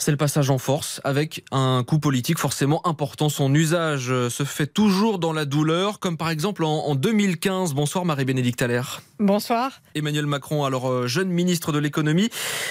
c'est 0.00 0.10
le 0.10 0.16
passage 0.16 0.50
en 0.50 0.58
force 0.58 1.00
avec 1.04 1.44
un 1.52 1.84
coût 1.86 2.00
politique 2.00 2.40
forcément 2.40 2.84
important. 2.88 3.28
Son 3.28 3.54
usage 3.54 4.10
euh, 4.10 4.30
se 4.30 4.42
fait 4.42 4.66
toujours 4.66 5.20
dans 5.20 5.32
la 5.32 5.44
douleur, 5.44 6.00
comme 6.00 6.16
par 6.16 6.30
exemple 6.30 6.64
en, 6.64 6.86
en 6.86 6.96
2015. 6.96 7.74
Bonsoir 7.74 8.04
Marie-Bénédicte 8.04 8.62
Allaire. 8.62 9.00
Bonsoir. 9.20 9.80
Emmanuel 9.94 10.26
Macron, 10.26 10.64
alors 10.64 10.88
euh, 10.90 11.06
jeune 11.06 11.28
ministre 11.28 11.70
de 11.70 11.78
l'économie, 11.78 12.30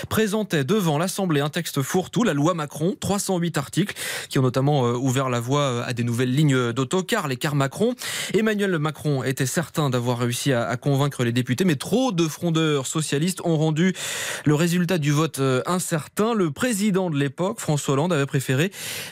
présentait 0.10 0.57
devant 0.64 0.98
l'Assemblée 0.98 1.42
un 1.42 1.50
texte 1.50 1.82
fourre-tout, 1.82 2.24
la 2.24 2.34
loi 2.34 2.54
Macron, 2.54 2.96
308 3.00 3.58
articles, 3.58 3.96
qui 4.30 4.40
ont 4.40 4.42
notamment 4.42 4.86
euh, 4.86 4.94
ouvert 4.94 5.30
la 5.30 5.40
voie 5.40 5.62
euh, 5.62 5.84
à 5.86 5.94
des 5.94 6.04
nouvelles 6.04 6.34
lignes 6.34 6.74
d'autocars, 6.74 7.28
les 7.28 7.38
cars 7.38 7.56
Macron. 7.56 7.96
Emmanuel 8.34 8.78
Macron 8.80 9.24
était 9.24 9.46
certain 9.46 9.90
d'avoir 9.90 10.20
réussi 10.20 10.54
à, 10.54 10.76
convaincre 10.78 11.24
les 11.24 11.32
députés, 11.32 11.66
mais 11.66 11.76
trop 11.76 12.12
de 12.12 12.28
frondeurs 12.28 12.88
socialistes 12.88 13.42
ont 13.44 13.58
rendu 13.58 13.94
le 14.46 14.56
résultat 14.56 14.98
du 14.98 15.12
vote 15.12 15.40
euh, 15.40 15.62
incertain. 15.66 16.34
Le 16.34 16.52
président 16.52 17.10
de 17.10 17.18
l'époque, 17.18 17.60
François 17.60 17.94
Hollande, 17.94 18.14
avait 18.14 18.26
préféré 18.26 18.72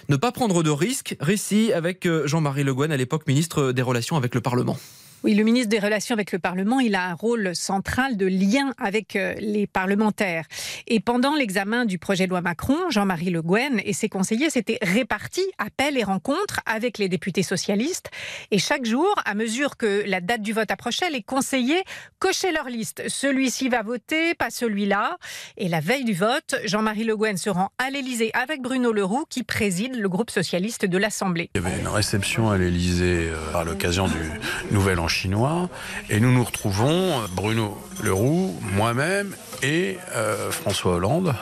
ne 0.10 0.16
pas 0.16 0.32
prendre 0.32 0.64
de 0.64 0.70
risques. 0.70 1.16
Récit 1.20 1.74
avec 1.74 2.08
Jean-Marie 2.26 2.64
Le 2.64 2.74
Guen, 2.74 2.92
à 2.92 2.98
l'époque 2.98 3.28
ministre 3.28 3.72
des 3.72 3.82
Relations 3.82 4.18
avec 4.18 4.36
le 4.36 4.42
Parlement. 4.42 4.78
Oui, 5.26 5.34
le 5.34 5.44
ministre 5.44 5.70
des 5.70 5.80
Relations 5.80 6.14
avec 6.14 6.32
le 6.32 6.38
Parlement, 6.38 6.80
il 6.80 6.94
a 6.94 7.10
un 7.10 7.16
rôle 7.16 7.56
central 7.56 8.16
de 8.16 8.28
lien 8.28 8.76
avec 8.78 9.16
euh, 9.16 9.34
les 9.40 9.66
parlementaires. 9.66 10.46
Et 10.86 11.00
pendant 11.00 11.34
l'examen 11.34 11.86
du 11.86 11.98
projet 11.98 12.26
de 12.26 12.30
loi 12.30 12.42
Macron, 12.42 12.78
Jean-Marie 12.92 13.32
Le 13.32 13.42
Guen 13.42 13.82
et 13.84 13.94
ses 13.94 14.08
conseillers 14.08 14.52
s'étaient 14.52 14.78
répartis 14.84 15.50
appels 15.58 15.98
et 15.98 16.04
rencontres 16.04 16.60
avec 16.68 17.00
les 17.00 17.10
députés 17.10 17.42
socialistes. 17.42 18.12
Et 18.52 18.60
chaque 18.60 18.86
jour, 18.86 19.16
à 19.26 19.34
mesure 19.34 19.78
que 19.78 20.04
la 20.06 20.22
date 20.22 20.44
du 20.44 20.54
vote 20.54 20.70
approchait, 20.70 21.10
les 21.10 21.24
conseillers 21.24 21.82
cochaient 22.20 22.52
leur 22.52 22.70
liste. 22.70 23.02
Celui-ci 23.08 23.68
va 23.68 23.82
voter, 23.82 24.36
pas 24.36 24.52
celui-là. 24.52 25.18
Et 25.58 25.70
la 25.70 25.80
veille 25.80 26.04
du 26.04 26.14
vote, 26.14 26.54
Jean-Marie 26.66 27.04
Le 27.04 27.18
Guen 27.18 27.38
se 27.38 27.50
rend 27.50 27.72
à 27.80 27.90
l'Élysée 27.90 28.30
avec 28.36 28.62
Bruno 28.62 28.92
Leroux, 28.92 29.26
qui 29.28 29.42
préside 29.42 29.96
le 29.96 30.08
groupe 30.08 30.30
socialiste 30.30 30.86
de 30.86 30.98
l'Assemblée. 31.00 31.50
Il 31.56 31.64
y 31.64 31.66
avait 31.66 31.80
une 31.80 31.88
réception 31.88 32.52
à 32.52 32.60
l'Elysée 32.60 33.32
à 33.56 33.64
l'occasion 33.64 34.08
du 34.08 34.22
Nouvel 34.70 35.00
An 35.00 35.08
chinois 35.16 35.70
et 36.10 36.20
nous 36.20 36.32
nous 36.32 36.44
retrouvons, 36.44 37.22
Bruno 37.32 37.78
Leroux, 38.04 38.54
moi-même 38.74 39.34
et 39.64 39.98
euh, 40.14 40.52
François 40.52 40.96
Hollande. 40.96 41.34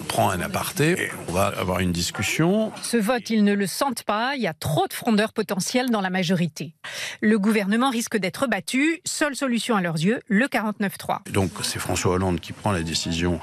On 0.00 0.04
prend 0.04 0.30
un 0.30 0.40
aparté 0.40 0.90
et 0.90 1.10
on 1.28 1.32
va 1.32 1.46
avoir 1.46 1.80
une 1.80 1.90
discussion. 1.90 2.72
Ce 2.82 2.96
vote, 2.96 3.30
ils 3.30 3.42
ne 3.42 3.54
le 3.54 3.66
sentent 3.66 4.04
pas. 4.04 4.34
Il 4.36 4.42
y 4.42 4.46
a 4.46 4.52
trop 4.52 4.86
de 4.86 4.92
frondeurs 4.92 5.32
potentiels 5.32 5.90
dans 5.90 6.00
la 6.00 6.10
majorité. 6.10 6.74
Le 7.20 7.38
gouvernement 7.38 7.90
risque 7.90 8.16
d'être 8.16 8.46
battu. 8.46 9.00
Seule 9.04 9.34
solution 9.34 9.76
à 9.76 9.80
leurs 9.80 9.96
yeux, 9.96 10.20
le 10.28 10.46
49-3. 10.46 11.30
Donc 11.32 11.50
c'est 11.62 11.78
François 11.78 12.12
Hollande 12.12 12.40
qui 12.40 12.52
prend 12.52 12.70
la 12.70 12.82
décision 12.82 13.40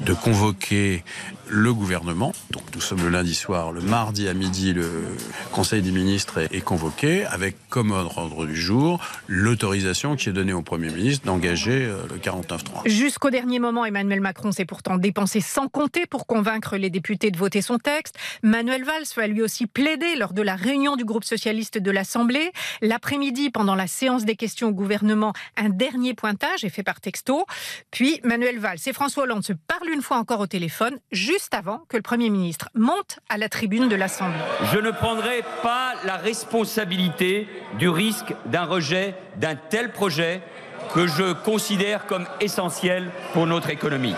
de 0.00 0.12
convoquer 0.12 1.04
le 1.46 1.72
gouvernement. 1.72 2.32
Donc 2.50 2.64
nous 2.74 2.80
sommes 2.80 3.02
le 3.02 3.10
lundi 3.10 3.34
soir, 3.34 3.72
le 3.72 3.80
mardi 3.80 4.28
à 4.28 4.34
midi, 4.34 4.72
le 4.72 4.90
Conseil 5.52 5.82
des 5.82 5.92
ministres 5.92 6.38
est, 6.38 6.52
est 6.52 6.60
convoqué 6.60 7.24
avec 7.26 7.56
comme 7.68 7.92
ordre 7.92 8.46
du 8.46 8.56
jour 8.56 9.00
l'autorisation 9.26 10.16
qui 10.16 10.28
est 10.28 10.32
donnée 10.32 10.52
au 10.52 10.62
Premier 10.62 10.90
ministre 10.90 11.26
d'engager 11.26 11.84
euh, 11.84 12.02
le 12.10 12.18
49-3. 12.18 12.88
Jusqu'au 12.88 13.30
dernier 13.30 13.58
moment, 13.58 13.84
Emmanuel 13.84 14.20
Macron 14.20 14.52
s'est 14.52 14.64
pourtant 14.64 14.96
dépensé 14.96 15.40
sans 15.40 15.68
compter 15.68 16.06
pour 16.06 16.26
convaincre 16.26 16.76
les 16.76 16.90
députés 16.90 17.30
de 17.30 17.38
voter 17.38 17.62
son 17.62 17.78
texte. 17.78 18.16
Manuel 18.42 18.84
Valls 18.84 19.04
va 19.16 19.26
lui 19.26 19.42
aussi 19.42 19.66
plaider 19.66 20.16
lors 20.16 20.32
de 20.32 20.42
la 20.42 20.56
réunion 20.56 20.96
du 20.96 21.04
groupe 21.04 21.24
socialiste 21.24 21.78
de 21.78 21.90
l'Assemblée. 21.90 22.52
L'après-midi, 22.82 23.50
pendant 23.50 23.74
la 23.74 23.86
séance 23.86 24.24
des 24.24 24.36
questions 24.36 24.68
au 24.68 24.72
gouvernement, 24.72 25.32
un 25.56 25.68
dernier 25.68 26.14
pointage 26.14 26.64
est 26.64 26.70
fait 26.70 26.82
par 26.82 27.00
texto. 27.00 27.46
Puis 27.90 28.20
Manuel 28.24 28.58
Valls 28.58 28.78
et 28.86 28.92
François 28.92 29.24
Hollande 29.24 29.44
se 29.44 29.52
parlent 29.52 29.90
une 29.92 30.02
fois 30.02 30.18
encore 30.18 30.40
au 30.40 30.46
téléphone, 30.46 30.98
juste 31.12 31.54
avant 31.54 31.82
que 31.88 31.96
le 31.96 32.02
Premier 32.02 32.30
ministre 32.30 32.68
monte 32.74 33.20
à 33.28 33.38
la 33.38 33.48
tribune 33.48 33.88
de 33.88 33.96
l'Assemblée. 33.96 34.38
Je 34.72 34.78
ne 34.78 34.90
prendrai 34.90 35.42
pas 35.62 35.94
la 36.04 36.16
responsabilité 36.16 37.46
du 37.78 37.88
risque 37.88 38.34
d'un 38.46 38.64
rejet 38.64 38.97
d'un 39.36 39.56
tel 39.56 39.92
projet 39.92 40.40
que 40.94 41.06
je 41.06 41.32
considère 41.32 42.06
comme 42.06 42.26
essentiel 42.40 43.10
pour 43.32 43.46
notre 43.46 43.70
économie. 43.70 44.14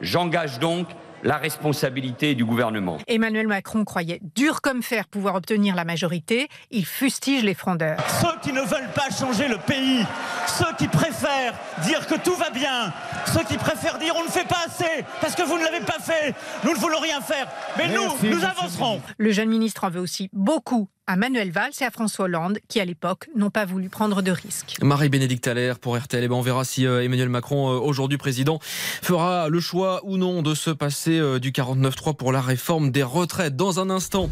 J'engage 0.00 0.58
donc 0.58 0.88
la 1.22 1.36
responsabilité 1.38 2.34
du 2.34 2.44
gouvernement. 2.44 2.98
Emmanuel 3.06 3.48
Macron 3.48 3.84
croyait 3.84 4.20
dur 4.34 4.60
comme 4.60 4.82
fer 4.82 5.06
pouvoir 5.08 5.34
obtenir 5.34 5.74
la 5.74 5.84
majorité. 5.84 6.48
Il 6.70 6.86
fustige 6.86 7.42
les 7.42 7.54
frondeurs. 7.54 7.98
Ceux 8.20 8.38
qui 8.42 8.52
ne 8.52 8.60
veulent 8.60 8.92
pas 8.94 9.10
changer 9.10 9.48
le 9.48 9.58
pays, 9.58 10.04
ceux 10.46 10.72
qui 10.78 10.86
préfèrent 10.88 11.54
dire 11.82 12.06
que 12.06 12.14
tout 12.14 12.34
va 12.34 12.50
bien, 12.50 12.92
ceux 13.32 13.44
qui 13.44 13.56
préfèrent 13.56 13.98
dire 13.98 14.14
on 14.16 14.24
ne 14.24 14.30
fait 14.30 14.46
pas 14.46 14.66
assez 14.66 15.04
parce 15.20 15.34
que 15.34 15.42
vous 15.42 15.58
ne 15.58 15.64
l'avez 15.64 15.84
pas 15.84 15.98
fait, 16.00 16.34
nous 16.64 16.72
ne 16.72 16.78
voulons 16.78 17.00
rien 17.00 17.20
faire, 17.20 17.48
mais 17.76 17.88
nous, 17.88 18.04
nous 18.22 18.44
avancerons. 18.44 19.00
Le 19.18 19.32
jeune 19.32 19.48
ministre 19.48 19.84
en 19.84 19.90
veut 19.90 20.00
aussi 20.00 20.28
beaucoup 20.32 20.88
à 21.08 21.16
Manuel 21.16 21.52
Valls 21.52 21.72
et 21.80 21.84
à 21.84 21.90
François 21.90 22.24
Hollande, 22.24 22.58
qui 22.68 22.80
à 22.80 22.84
l'époque 22.84 23.28
n'ont 23.36 23.50
pas 23.50 23.64
voulu 23.64 23.88
prendre 23.88 24.22
de 24.22 24.32
risques. 24.32 24.76
Marie-Bénédicte 24.82 25.46
Allaire 25.46 25.78
pour 25.78 25.96
RTL. 25.96 26.24
Et 26.24 26.28
ben 26.28 26.34
on 26.34 26.40
verra 26.40 26.64
si 26.64 26.86
euh, 26.86 27.04
Emmanuel 27.04 27.28
Macron, 27.28 27.70
euh, 27.70 27.78
aujourd'hui 27.78 28.18
président, 28.18 28.58
fera 28.60 29.48
le 29.48 29.60
choix 29.60 30.00
ou 30.04 30.16
non 30.16 30.42
de 30.42 30.54
se 30.54 30.70
passer 30.70 31.18
euh, 31.18 31.38
du 31.38 31.52
49-3 31.52 32.16
pour 32.16 32.32
la 32.32 32.40
réforme 32.40 32.90
des 32.90 33.04
retraites. 33.04 33.54
Dans 33.54 33.78
un 33.78 33.88
instant, 33.88 34.28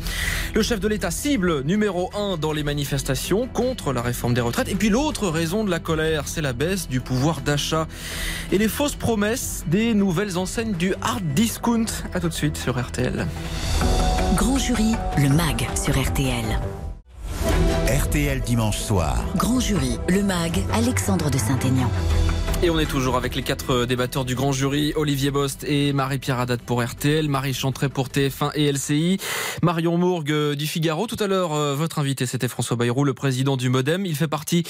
le 0.54 0.62
chef 0.62 0.81
de 0.81 0.88
l'État 0.88 1.12
cible 1.12 1.62
numéro 1.62 2.11
1 2.16 2.38
dans 2.38 2.52
les 2.52 2.64
manifestations 2.64 3.47
contre 3.47 3.93
la 3.93 4.02
réforme 4.02 4.35
des 4.35 4.40
retraites. 4.40 4.69
Et 4.69 4.75
puis 4.75 4.88
l'autre 4.88 5.28
raison 5.28 5.62
de 5.62 5.71
la 5.71 5.78
colère, 5.78 6.26
c'est 6.26 6.43
la 6.43 6.52
baisse 6.52 6.88
du 6.88 7.00
pouvoir 7.00 7.40
d'achat 7.40 7.87
et 8.50 8.59
les 8.59 8.69
fausses 8.69 8.97
promesses 8.97 9.64
des 9.69 9.95
nouvelles 9.95 10.38
enseignes 10.38 10.75
du 10.75 10.95
hard 11.00 11.23
discount. 11.35 11.87
A 12.14 12.21
tout 12.21 12.28
de 12.28 12.35
suite 12.35 12.57
sur 12.57 12.81
RTL. 12.81 13.26
Grand 14.35 14.59
jury, 14.59 14.97
le 15.17 15.29
MAG 15.29 15.69
sur 15.76 15.97
RTL. 15.97 16.59
RTL 17.88 18.41
dimanche 18.41 18.79
soir. 18.79 19.17
Grand 19.37 19.61
jury, 19.61 19.99
le 20.09 20.23
MAG, 20.23 20.64
Alexandre 20.73 21.31
de 21.31 21.38
Saint-Aignan. 21.38 21.88
Et 22.62 22.70
on 22.70 22.78
est 22.78 22.87
toujours 22.87 23.16
avec 23.16 23.34
les 23.34 23.42
quatre 23.42 23.84
débatteurs 23.84 24.25
du 24.25 24.34
grand 24.34 24.52
jury, 24.52 24.92
Olivier 24.96 25.30
Bost 25.30 25.64
et 25.64 25.92
Marie-Pierre 25.92 26.40
Haddad 26.40 26.61
pour 26.62 26.82
RTL, 26.82 27.28
Marie 27.28 27.52
Chantré 27.52 27.88
pour 27.88 28.08
TF1 28.08 28.52
et 28.54 28.73
LCI, 28.73 29.18
Marion 29.62 29.99
Mourgue 29.99 30.54
du 30.54 30.66
Figaro. 30.66 31.06
Tout 31.06 31.16
à 31.20 31.26
l'heure, 31.26 31.52
euh, 31.52 31.75
votre 31.75 31.99
invité, 31.99 32.25
c'était 32.25 32.49
François 32.49 32.76
Bayrou, 32.76 33.04
le 33.04 33.12
président 33.12 33.56
du 33.56 33.68
Modem. 33.68 34.06
Il 34.06 34.16
fait 34.16 34.28
partie 34.28 34.62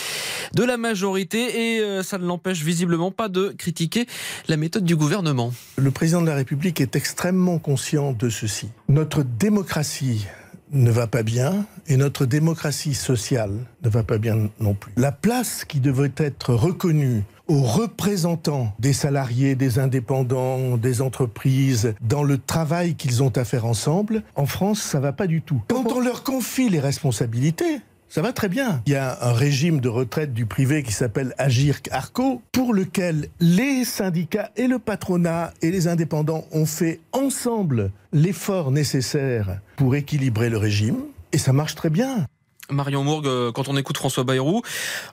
de 0.54 0.64
la 0.64 0.76
majorité 0.76 1.76
et 1.76 1.80
euh, 1.80 2.02
ça 2.02 2.18
ne 2.18 2.26
l'empêche 2.26 2.62
visiblement 2.62 3.12
pas 3.12 3.28
de 3.28 3.54
critiquer 3.56 4.06
la 4.48 4.56
méthode 4.56 4.84
du 4.84 4.96
gouvernement. 4.96 5.52
Le 5.76 5.90
président 5.92 6.20
de 6.20 6.26
la 6.26 6.34
République 6.34 6.80
est 6.80 6.96
extrêmement 6.96 7.58
conscient 7.58 8.12
de 8.12 8.28
ceci. 8.28 8.68
Notre 8.88 9.22
démocratie 9.22 10.26
ne 10.74 10.90
va 10.90 11.06
pas 11.06 11.22
bien 11.22 11.66
et 11.86 11.96
notre 11.96 12.26
démocratie 12.26 12.94
sociale 12.94 13.52
ne 13.82 13.88
va 13.88 14.02
pas 14.02 14.18
bien 14.18 14.50
non 14.60 14.74
plus. 14.74 14.92
La 14.96 15.12
place 15.12 15.64
qui 15.64 15.80
devait 15.80 16.12
être 16.16 16.52
reconnue 16.52 17.22
aux 17.46 17.62
représentants 17.62 18.74
des 18.78 18.92
salariés, 18.92 19.54
des 19.54 19.78
indépendants, 19.78 20.76
des 20.76 21.02
entreprises, 21.02 21.94
dans 22.00 22.22
le 22.22 22.38
travail 22.38 22.94
qu'ils 22.94 23.22
ont 23.22 23.32
à 23.36 23.44
faire 23.44 23.66
ensemble, 23.66 24.22
en 24.34 24.46
France, 24.46 24.80
ça 24.80 25.00
va 25.00 25.12
pas 25.12 25.26
du 25.26 25.42
tout. 25.42 25.62
Quand 25.68 25.92
on 25.92 26.00
leur 26.00 26.22
confie 26.22 26.68
les 26.68 26.80
responsabilités, 26.80 27.80
ça 28.14 28.22
va 28.22 28.32
très 28.32 28.48
bien. 28.48 28.80
Il 28.86 28.92
y 28.92 28.96
a 28.96 29.18
un 29.22 29.32
régime 29.32 29.80
de 29.80 29.88
retraite 29.88 30.32
du 30.32 30.46
privé 30.46 30.84
qui 30.84 30.92
s'appelle 30.92 31.34
Agir 31.36 31.80
Arco, 31.90 32.42
pour 32.52 32.72
lequel 32.72 33.28
les 33.40 33.84
syndicats 33.84 34.52
et 34.54 34.68
le 34.68 34.78
patronat 34.78 35.52
et 35.62 35.72
les 35.72 35.88
indépendants 35.88 36.44
ont 36.52 36.64
fait 36.64 37.00
ensemble 37.10 37.90
l'effort 38.12 38.70
nécessaire 38.70 39.58
pour 39.74 39.96
équilibrer 39.96 40.48
le 40.48 40.58
régime. 40.58 40.98
Et 41.32 41.38
ça 41.38 41.52
marche 41.52 41.74
très 41.74 41.90
bien. 41.90 42.28
Marion 42.70 43.02
Mourgue, 43.02 43.26
euh, 43.26 43.50
quand 43.50 43.68
on 43.68 43.76
écoute 43.76 43.96
François 43.96 44.22
Bayrou, 44.22 44.62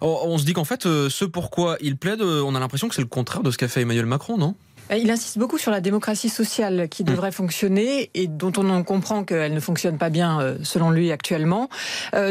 on 0.01 0.37
se 0.37 0.45
dit 0.45 0.53
qu'en 0.53 0.63
fait, 0.63 0.85
euh, 0.85 1.09
ce 1.09 1.25
pourquoi 1.25 1.77
il 1.81 1.97
plaide, 1.97 2.21
euh, 2.21 2.43
on 2.43 2.53
a 2.53 2.59
l'impression 2.59 2.87
que 2.87 2.93
c'est 2.93 3.01
le 3.01 3.07
contraire 3.07 3.41
de 3.41 3.49
ce 3.49 3.57
qu'a 3.57 3.67
fait 3.67 3.81
Emmanuel 3.81 4.05
Macron, 4.05 4.37
non? 4.37 4.53
Il 4.97 5.09
insiste 5.09 5.37
beaucoup 5.37 5.57
sur 5.57 5.71
la 5.71 5.81
démocratie 5.81 6.29
sociale 6.29 6.87
qui 6.89 7.03
devrait 7.03 7.29
mmh. 7.29 7.33
fonctionner 7.33 8.09
et 8.13 8.27
dont 8.27 8.51
on 8.57 8.69
en 8.69 8.83
comprend 8.83 9.23
qu'elle 9.23 9.53
ne 9.53 9.59
fonctionne 9.59 9.97
pas 9.97 10.09
bien 10.09 10.57
selon 10.63 10.91
lui 10.91 11.11
actuellement, 11.11 11.69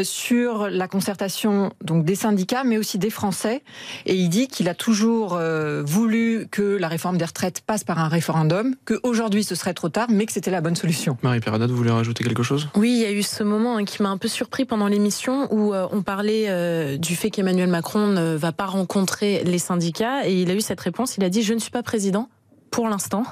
sur 0.03 0.69
la 0.69 0.87
concertation 0.87 1.73
donc 1.83 2.05
des 2.05 2.15
syndicats 2.15 2.63
mais 2.63 2.77
aussi 2.77 2.97
des 2.97 3.09
Français. 3.09 3.63
Et 4.05 4.15
il 4.15 4.29
dit 4.29 4.47
qu'il 4.47 4.69
a 4.69 4.75
toujours 4.75 5.39
voulu 5.83 6.47
que 6.51 6.61
la 6.61 6.87
réforme 6.87 7.17
des 7.17 7.25
retraites 7.25 7.61
passe 7.61 7.83
par 7.83 7.99
un 7.99 8.07
référendum, 8.07 8.75
qu'aujourd'hui 8.85 9.43
ce 9.43 9.55
serait 9.55 9.73
trop 9.73 9.89
tard, 9.89 10.07
mais 10.09 10.25
que 10.25 10.31
c'était 10.31 10.51
la 10.51 10.61
bonne 10.61 10.75
solution. 10.75 11.17
Marie-Pierre 11.23 11.57
vous 11.67 11.75
voulez 11.75 11.91
rajouter 11.91 12.23
quelque 12.23 12.43
chose? 12.43 12.69
Oui, 12.75 12.91
il 12.91 12.99
y 12.99 13.05
a 13.05 13.11
eu 13.11 13.23
ce 13.23 13.43
moment 13.43 13.77
hein, 13.77 13.85
qui 13.85 14.03
m'a 14.03 14.09
un 14.09 14.17
peu 14.17 14.27
surpris 14.27 14.65
pendant 14.65 14.87
l'émission 14.87 15.47
où 15.51 15.73
on 15.73 16.01
parlait 16.01 16.97
du 16.97 17.15
fait 17.15 17.29
qu'Emmanuel 17.29 17.69
Macron 17.69 18.07
ne 18.07 18.35
va 18.35 18.51
pas 18.51 18.65
rencontrer 18.65 19.43
les 19.45 19.59
syndicats 19.59 20.27
et 20.27 20.41
il 20.41 20.51
a 20.51 20.53
eu 20.53 20.61
cette 20.61 20.81
réponse, 20.81 21.17
il 21.17 21.23
a 21.23 21.29
dit 21.29 21.41
je 21.41 21.53
ne 21.53 21.59
suis 21.59 21.71
pas 21.71 21.83
président 21.83 22.29
pour 22.71 22.87
l'instant. 22.87 23.23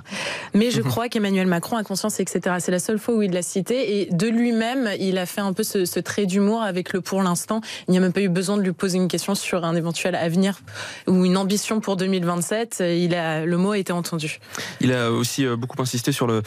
Mais 0.54 0.70
je 0.70 0.82
mhm. 0.82 0.88
crois 0.90 1.10
qu'Emmanuel 1.10 1.48
Macron 1.48 1.78
a 1.78 1.84
conscience, 1.84 2.20
etc. 2.20 2.58
C'est 2.60 2.72
la 2.72 2.80
seule 2.80 3.00
fois 3.00 3.16
où 3.16 3.22
il 3.22 3.32
l'a 3.32 3.42
cité. 3.42 4.02
Et 4.02 4.10
de 4.12 4.28
lui-même, 4.28 4.90
il 5.00 5.18
a 5.18 5.26
fait 5.26 5.42
un 5.42 5.54
peu 5.54 5.64
ce, 5.64 6.00
trait 6.00 6.26
d'humour 6.26 6.62
avec 6.62 6.94
le 6.94 7.02
pour 7.02 7.24
l'instant. 7.24 7.62
Il 7.88 7.92
n'y 7.92 7.98
a 7.98 8.02
même 8.02 8.14
pas 8.14 8.22
eu 8.22 8.30
besoin 8.30 8.58
de 8.58 8.62
lui 8.62 8.74
poser 8.74 8.98
une 8.98 9.08
question 9.08 9.36
sur 9.36 9.64
un 9.64 9.76
éventuel 9.76 10.16
avenir 10.16 10.60
ou 11.08 11.26
une 11.26 11.38
ambition 11.38 11.80
pour 11.80 11.96
2027. 11.96 12.84
Il 12.86 13.16
a, 13.16 13.46
le 13.46 13.58
mot 13.58 13.72
a 13.72 13.78
été 13.78 13.94
entendu. 13.94 14.40
Il 14.82 14.92
a 14.94 15.12
aussi 15.12 15.46
euh, 15.46 15.56
beaucoup 15.56 15.82
insisté 15.82 16.12
sur 16.12 16.28
le 16.28 16.42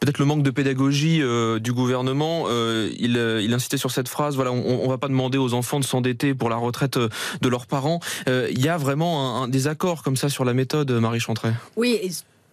peut-être 0.00 0.18
le 0.18 0.24
manque 0.24 0.42
de 0.42 0.50
pédagogie 0.50 1.20
euh, 1.20 1.58
du 1.58 1.72
gouvernement. 1.72 2.44
Euh, 2.48 2.90
il, 2.98 3.16
il 3.42 3.52
insistait 3.52 3.76
sur 3.76 3.90
cette 3.90 4.08
phrase 4.08 4.36
voilà, 4.36 4.52
on, 4.52 4.84
ne 4.84 4.88
va 4.88 4.98
pas 4.98 5.08
demander 5.08 5.38
aux 5.38 5.54
enfants 5.54 5.80
de 5.80 5.84
s'endetter 5.84 6.34
pour 6.34 6.50
la 6.50 6.56
retraite 6.56 6.98
de 6.98 7.48
leurs 7.48 7.66
parents. 7.66 7.98
il 8.26 8.60
y 8.60 8.68
a 8.68 8.76
vraiment 8.76 9.40
un, 9.40 9.42
un 9.42 9.48
désaccord 9.48 10.02
comme 10.02 10.16
ça 10.16 10.28
sur 10.28 10.44
la 10.44 10.54
méthode, 10.54 10.90
Marie 10.92 11.20
Chantray. 11.20 11.52
Oui 11.76 11.98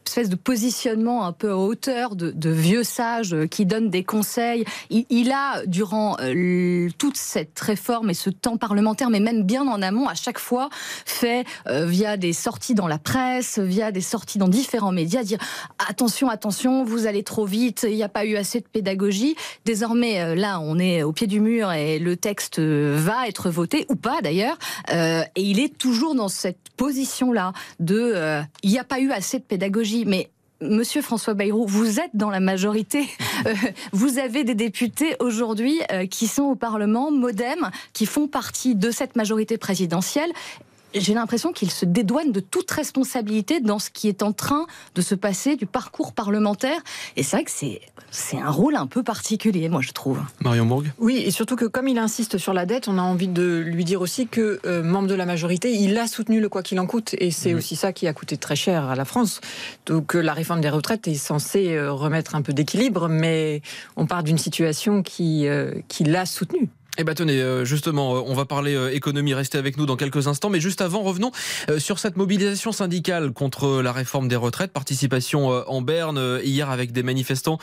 espèce 0.08 0.30
de 0.30 0.36
positionnement 0.36 1.26
un 1.26 1.32
peu 1.32 1.52
à 1.52 1.58
hauteur 1.58 2.16
de, 2.16 2.50
vieux 2.50 2.84
sages 2.84 3.34
euh, 3.34 3.48
qui 3.48 3.66
donnent 3.66 3.90
des 3.90 4.04
conseils. 4.04 4.64
Il, 4.90 5.32
a, 5.32 5.66
durant 5.66 6.18
euh, 6.22 6.90
toute 6.98 7.18
cette 7.18 7.60
réforme 7.60 8.10
et 8.10 8.14
ce 8.14 8.30
temps 8.30 8.58
parlementaire, 8.58 9.10
mais 9.10 9.20
même 9.20 9.44
bien 9.44 9.68
en 9.68 9.82
amont, 9.82 10.08
à 10.08 10.14
chaque 10.14 10.40
fois, 10.40 10.70
fait 11.06 11.46
euh, 11.68 11.86
via 11.86 12.18
des 12.18 12.34
sorties 12.34 12.76
dans 12.76 12.88
la 12.88 12.98
presse, 12.98 13.60
via 13.60 13.92
des 13.92 14.02
sorties 14.02 14.38
dans 14.38 14.48
différents 14.48 14.92
médias, 14.92 15.24
dire 15.24 15.40
attention, 15.90 16.30
attention, 16.30 16.84
vous 16.84 17.08
allez 17.08 17.24
trop 17.24 17.46
vite, 17.46 17.86
il 17.90 17.96
n'y 17.96 18.04
a 18.04 18.10
pas 18.10 18.26
eu 18.26 18.36
assez 18.36 18.60
de 18.60 18.68
pédagogie. 18.68 19.36
Désormais, 19.66 20.36
là, 20.36 20.60
on 20.62 20.80
est 20.80 21.04
au 21.04 21.12
pied 21.12 21.28
du 21.28 21.40
mur 21.40 21.72
et 21.72 22.00
le 22.00 22.16
texte 22.16 22.60
va 22.60 23.28
être 23.28 23.50
voté, 23.50 23.86
ou 23.90 23.96
pas 23.96 24.22
d'ailleurs, 24.22 24.58
et 24.92 25.24
il 25.36 25.60
est 25.60 25.78
toujours 25.78 26.16
dans 26.16 26.30
cette 26.30 26.58
position-là 26.78 27.54
de 27.80 28.42
il 28.64 28.70
n'y 28.70 28.80
a 28.80 28.84
pas 28.84 29.00
eu 29.00 29.12
assez 29.12 29.40
de 29.40 29.44
pédagogie 29.44 29.95
mais 30.04 30.30
Monsieur 30.62 31.02
François 31.02 31.34
Bayrou, 31.34 31.66
vous 31.68 32.00
êtes 32.00 32.12
dans 32.14 32.30
la 32.30 32.40
majorité. 32.40 33.08
Euh, 33.46 33.54
vous 33.92 34.18
avez 34.18 34.44
des 34.44 34.56
députés 34.56 35.16
aujourd'hui 35.20 35.80
euh, 35.92 36.08
qui 36.08 36.26
sont 36.26 36.44
au 36.44 36.56
Parlement, 36.56 37.12
Modem, 37.12 37.70
qui 37.94 38.06
font 38.06 38.28
partie 38.28 38.74
de 38.74 38.90
cette 38.90 39.16
majorité 39.16 39.58
présidentielle 39.58 40.32
j'ai 40.96 41.14
l'impression 41.14 41.52
qu'il 41.52 41.72
se 41.72 41.86
dédouane 41.86 42.32
de 42.32 42.40
toute 42.40 42.72
responsabilité 42.72 43.60
dans 43.60 43.80
ce 43.80 43.90
qui 43.90 44.08
est 44.08 44.24
en 44.24 44.32
train 44.32 44.66
de 44.96 45.02
se 45.02 45.16
passer 45.16 45.56
du 45.56 45.66
parcours 45.66 46.14
parlementaire. 46.14 46.80
Et 47.16 47.24
c'est 47.24 47.38
vrai 47.38 47.46
que 47.46 47.52
c'est, 47.52 47.82
c'est 48.12 48.38
un 48.38 48.50
rôle 48.50 48.76
un 48.76 48.88
peu 48.88 49.04
particulier, 49.04 49.70
moi, 49.70 49.82
je 49.82 49.92
trouve. 49.92 50.20
Marion 50.42 50.66
Bourg? 50.66 50.84
Oui, 51.00 51.18
et 51.18 51.32
surtout 51.32 51.56
que 51.56 51.66
comme 51.66 51.88
il 51.88 51.98
insiste 51.98 52.38
sur 52.38 52.54
la 52.54 52.66
dette, 52.66 52.88
on 52.88 52.98
a 52.98 53.02
envie 53.02 53.28
de 53.28 53.64
lui 53.66 53.84
dire 53.84 54.02
aussi 54.02 54.28
que, 54.28 54.60
euh, 54.66 54.84
membre 54.84 55.08
de 55.08 55.16
la 55.16 55.26
majorité, 55.26 55.72
il 55.74 55.98
a 55.98 56.08
soutenu 56.08 56.40
le 56.40 56.50
quoi 56.50 56.64
qu'il 56.64 56.80
en 56.80 56.88
coûte. 56.88 57.16
Et 57.20 57.32
c'est 57.32 57.54
aussi 57.54 57.76
ça 57.76 57.94
qui 57.94 58.08
a 58.08 58.14
coûté 58.14 58.38
très 58.38 58.56
cher 58.56 58.86
à 58.86 58.96
la 58.96 59.06
France. 59.06 59.42
Donc 59.86 60.16
euh, 60.16 60.22
la 60.22 60.34
réforme 60.34 60.62
des 60.62 60.70
retraites 60.70 61.08
est 61.08 61.16
censée 61.16 61.76
euh, 61.76 61.92
remettre 61.92 62.36
un 62.36 62.42
peu 62.42 62.54
d'équilibre, 62.54 63.10
mais 63.10 63.62
on 63.96 64.06
part 64.06 64.24
d'une 64.24 64.38
situation 64.38 65.04
qui, 65.04 65.48
qui 65.88 66.04
l'a 66.04 66.26
soutenu. 66.26 66.70
Eh 66.98 67.04
bien 67.04 67.14
tenez, 67.14 67.42
euh, 67.42 67.66
justement, 67.66 68.16
euh, 68.16 68.22
on 68.26 68.34
va 68.36 68.46
parler 68.46 68.74
euh, 68.74 68.94
économie, 68.94 69.34
restez 69.34 69.58
avec 69.58 69.76
nous 69.76 69.86
dans 69.86 69.98
quelques 69.98 70.28
instants, 70.28 70.50
mais 70.50 70.62
juste 70.62 70.80
avant, 70.80 71.02
revenons 71.02 71.32
sur 71.78 72.00
cette 72.00 72.16
mobilisation 72.16 72.72
syndicale 72.72 73.32
contre 73.32 73.82
la 73.82 73.92
réforme 73.92 74.28
des 74.28 74.36
retraites, 74.36 74.72
participation 74.72 75.48
en 75.48 75.82
Berne 75.82 76.40
hier 76.44 76.70
avec 76.70 76.92
des 76.92 77.04
manifestants 77.04 77.58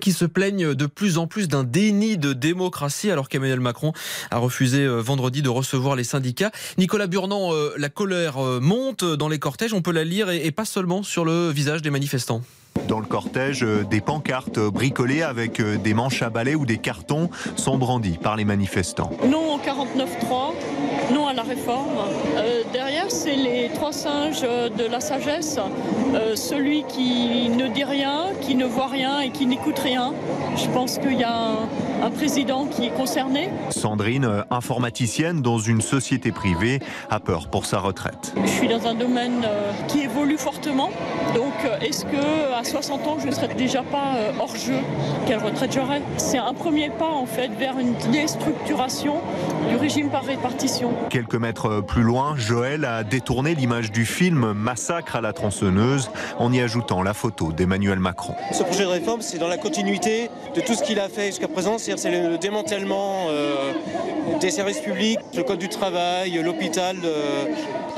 qui 0.00 0.12
se 0.12 0.24
plaignent 0.24 0.74
de 0.74 0.86
plus 0.86 1.18
en 1.18 1.26
plus 1.26 1.48
d'un 1.48 1.64
déni 1.64 2.16
de 2.18 2.32
démocratie 2.32 3.10
alors 3.10 3.28
qu'Emmanuel 3.28 3.60
Macron 3.60 3.92
a 4.30 4.38
refusé 4.38 4.86
vendredi 4.86 5.42
de 5.42 5.48
recevoir 5.48 5.96
les 5.96 6.04
syndicats. 6.04 6.50
Nicolas 6.78 7.06
Burnand, 7.06 7.52
la 7.76 7.88
colère 7.88 8.38
monte 8.60 9.04
dans 9.04 9.28
les 9.28 9.38
cortèges, 9.38 9.72
on 9.72 9.82
peut 9.82 9.92
la 9.92 10.04
lire 10.04 10.30
et 10.30 10.50
pas 10.50 10.64
seulement 10.64 11.02
sur 11.02 11.24
le 11.24 11.50
visage 11.50 11.82
des 11.82 11.90
manifestants. 11.90 12.42
Dans 12.88 13.00
le 13.00 13.06
cortège, 13.06 13.64
euh, 13.64 13.82
des 13.82 14.00
pancartes 14.00 14.60
bricolées 14.60 15.22
avec 15.22 15.58
euh, 15.58 15.76
des 15.76 15.92
manches 15.92 16.22
à 16.22 16.30
balai 16.30 16.54
ou 16.54 16.66
des 16.66 16.78
cartons 16.78 17.30
sont 17.56 17.78
brandis 17.78 18.16
par 18.16 18.36
les 18.36 18.44
manifestants. 18.44 19.10
Non 19.28 19.54
au 19.54 19.58
49.3, 19.58 21.12
non 21.12 21.26
à 21.26 21.32
la 21.32 21.42
réforme. 21.42 21.98
Euh, 22.36 22.62
derrière, 22.72 23.06
c'est 23.10 23.34
les 23.34 23.70
trois 23.74 23.92
singes 23.92 24.42
de 24.42 24.86
la 24.88 25.00
sagesse. 25.00 25.58
celui 26.34 26.84
qui 26.84 27.48
ne 27.48 27.66
dit 27.68 27.84
rien, 27.84 28.26
qui 28.40 28.54
ne 28.54 28.66
voit 28.66 28.88
rien 28.88 29.20
et 29.20 29.30
qui 29.30 29.46
n'écoute 29.46 29.78
rien. 29.78 30.12
Je 30.56 30.68
pense 30.68 30.98
qu'il 30.98 31.18
y 31.18 31.24
a 31.24 31.34
un, 31.34 31.68
un, 32.02 32.10
président 32.10 32.66
qui 32.66 32.86
est 32.86 32.90
concerné. 32.90 33.50
Sandrine, 33.70 34.44
informaticienne 34.50 35.42
dans 35.42 35.58
une 35.58 35.80
société 35.80 36.32
privée, 36.32 36.80
a 37.10 37.20
peur 37.20 37.48
pour 37.48 37.66
sa 37.66 37.78
retraite. 37.78 38.34
Je 38.42 38.50
suis 38.50 38.68
dans 38.68 38.86
un 38.86 38.94
domaine 38.94 39.46
qui 39.88 40.00
évolue 40.00 40.38
fortement. 40.38 40.90
Donc, 41.34 41.52
est-ce 41.80 42.04
que 42.04 42.54
à 42.58 42.64
60 42.64 43.06
ans, 43.06 43.16
je 43.20 43.26
ne 43.26 43.32
serais 43.32 43.54
déjà 43.54 43.82
pas 43.82 44.14
euh, 44.16 44.32
hors 44.38 44.54
jeu? 44.56 44.78
Quelle 45.26 45.38
retraite 45.38 45.72
j'aurais? 45.72 46.02
C'est 46.16 46.38
un 46.38 46.54
premier 46.54 46.90
pas 46.90 47.08
en 47.08 47.26
fait 47.26 47.48
vers 47.48 47.78
une 47.78 47.94
déstructuration 48.12 49.16
du 49.68 49.76
régime 49.76 50.10
par 50.10 50.24
répartition. 50.24 50.92
Quelques 51.10 51.34
mètres 51.34 51.80
plus 51.80 52.02
loin, 52.02 52.34
Joël 52.36 52.84
a 52.84 53.04
détourné 53.04 53.54
l'image 53.54 53.90
du 53.90 54.06
film 54.06 54.52
Massacre 54.52 55.16
à 55.16 55.20
la 55.20 55.32
tronçonneuse 55.32 56.10
en 56.38 56.52
y 56.52 56.60
ajoutant 56.60 57.02
la 57.02 57.14
photo 57.14 57.52
d'Emmanuel 57.52 57.98
Macron. 57.98 58.34
Ce 58.52 58.62
projet 58.62 58.84
de 58.84 58.88
réforme, 58.88 59.22
c'est 59.22 59.38
dans 59.38 59.48
la 59.48 59.58
continuité 59.58 60.30
de 60.54 60.60
tout 60.60 60.74
ce 60.74 60.82
qu'il 60.82 61.00
a 61.00 61.08
fait 61.08 61.26
jusqu'à 61.26 61.48
présent, 61.48 61.78
c'est 61.94 62.10
le 62.10 62.36
démantèlement 62.36 63.26
euh, 63.28 63.72
des 64.40 64.50
services 64.50 64.80
publics, 64.80 65.20
le 65.36 65.44
code 65.44 65.60
du 65.60 65.68
travail, 65.68 66.32
l'hôpital, 66.42 66.96
euh, 67.04 67.44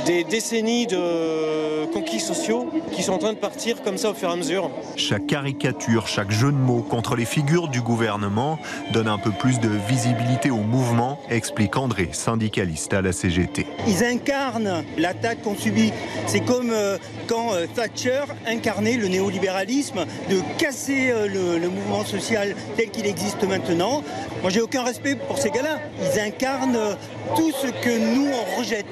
des 0.06 0.24
décennies 0.24 0.86
de 0.86 1.86
conquis 1.92 2.20
sociaux 2.20 2.70
qui 2.92 3.02
sont 3.02 3.12
en 3.12 3.18
train 3.18 3.32
de 3.32 3.38
partir 3.38 3.82
comme 3.82 3.98
ça 3.98 4.10
au 4.10 4.14
fur 4.14 4.28
et 4.28 4.32
à 4.32 4.36
mesure. 4.36 4.70
Chaque 4.96 5.26
caricature, 5.26 6.06
chaque 6.06 6.30
jeu 6.30 6.52
de 6.52 6.56
mots 6.56 6.82
contre 6.82 7.16
les 7.16 7.24
figures 7.24 7.68
du 7.68 7.80
gouvernement 7.80 8.58
donne 8.92 9.08
un 9.08 9.18
peu 9.18 9.30
plus 9.30 9.60
de 9.60 9.68
visibilité 9.88 10.50
au 10.50 10.58
mouvement, 10.58 11.18
explique 11.30 11.76
André, 11.76 12.10
syndicaliste 12.12 12.94
à 12.94 13.02
la 13.02 13.12
CGT. 13.12 13.66
Ils 13.86 14.04
incarnent 14.04 14.84
l'attaque 14.96 15.42
qu'on 15.42 15.56
subit. 15.56 15.92
C'est 16.26 16.40
comme 16.40 16.70
euh, 16.70 16.98
quand 17.26 17.54
euh, 17.54 17.66
Thatcher 17.74 18.22
incarnait 18.46 18.96
le 18.96 19.08
néolibéralisme, 19.08 20.04
de 20.30 20.40
casser 20.58 21.10
euh, 21.10 21.26
le, 21.26 21.58
le 21.58 21.68
mouvement 21.68 22.04
social 22.04 22.54
tel 22.76 22.90
qu'il 22.90 23.06
existe 23.06 23.42
maintenant. 23.44 24.02
Moi, 24.42 24.50
j'ai 24.50 24.60
aucun 24.60 24.82
respect 24.82 25.16
pour 25.16 25.38
ces 25.38 25.50
gars-là. 25.50 25.78
Ils 26.00 26.20
incarnent 26.20 26.96
tout 27.36 27.52
ce 27.52 27.66
que 27.66 28.14
nous 28.14 28.28
on 28.28 28.58
rejette 28.58 28.86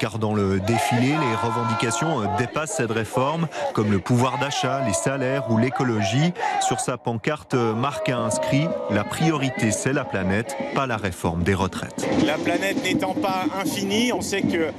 car 0.00 0.18
dans 0.18 0.34
le 0.34 0.60
défilé, 0.60 1.08
les 1.08 1.36
revendications 1.46 2.22
dépassent 2.38 2.76
cette 2.76 2.90
réforme, 2.90 3.46
comme 3.74 3.92
le 3.92 3.98
pouvoir 3.98 4.38
d'achat, 4.38 4.82
les 4.86 4.94
salaires 4.94 5.50
ou 5.50 5.58
l'écologie. 5.58 6.32
Sur 6.66 6.80
sa 6.80 6.96
pancarte, 6.96 7.54
Marc 7.54 8.08
a 8.08 8.16
inscrit 8.16 8.66
La 8.88 9.04
priorité, 9.04 9.70
c'est 9.70 9.92
la 9.92 10.04
planète, 10.04 10.56
pas 10.74 10.86
la 10.86 10.96
réforme 10.96 11.42
des 11.42 11.52
retraites. 11.52 12.08
La 12.26 12.38
planète 12.38 12.82
n'étant 12.82 13.12
pas 13.12 13.44
infinie, 13.60 14.10
on 14.12 14.22
sait 14.22 14.40
que 14.40 14.72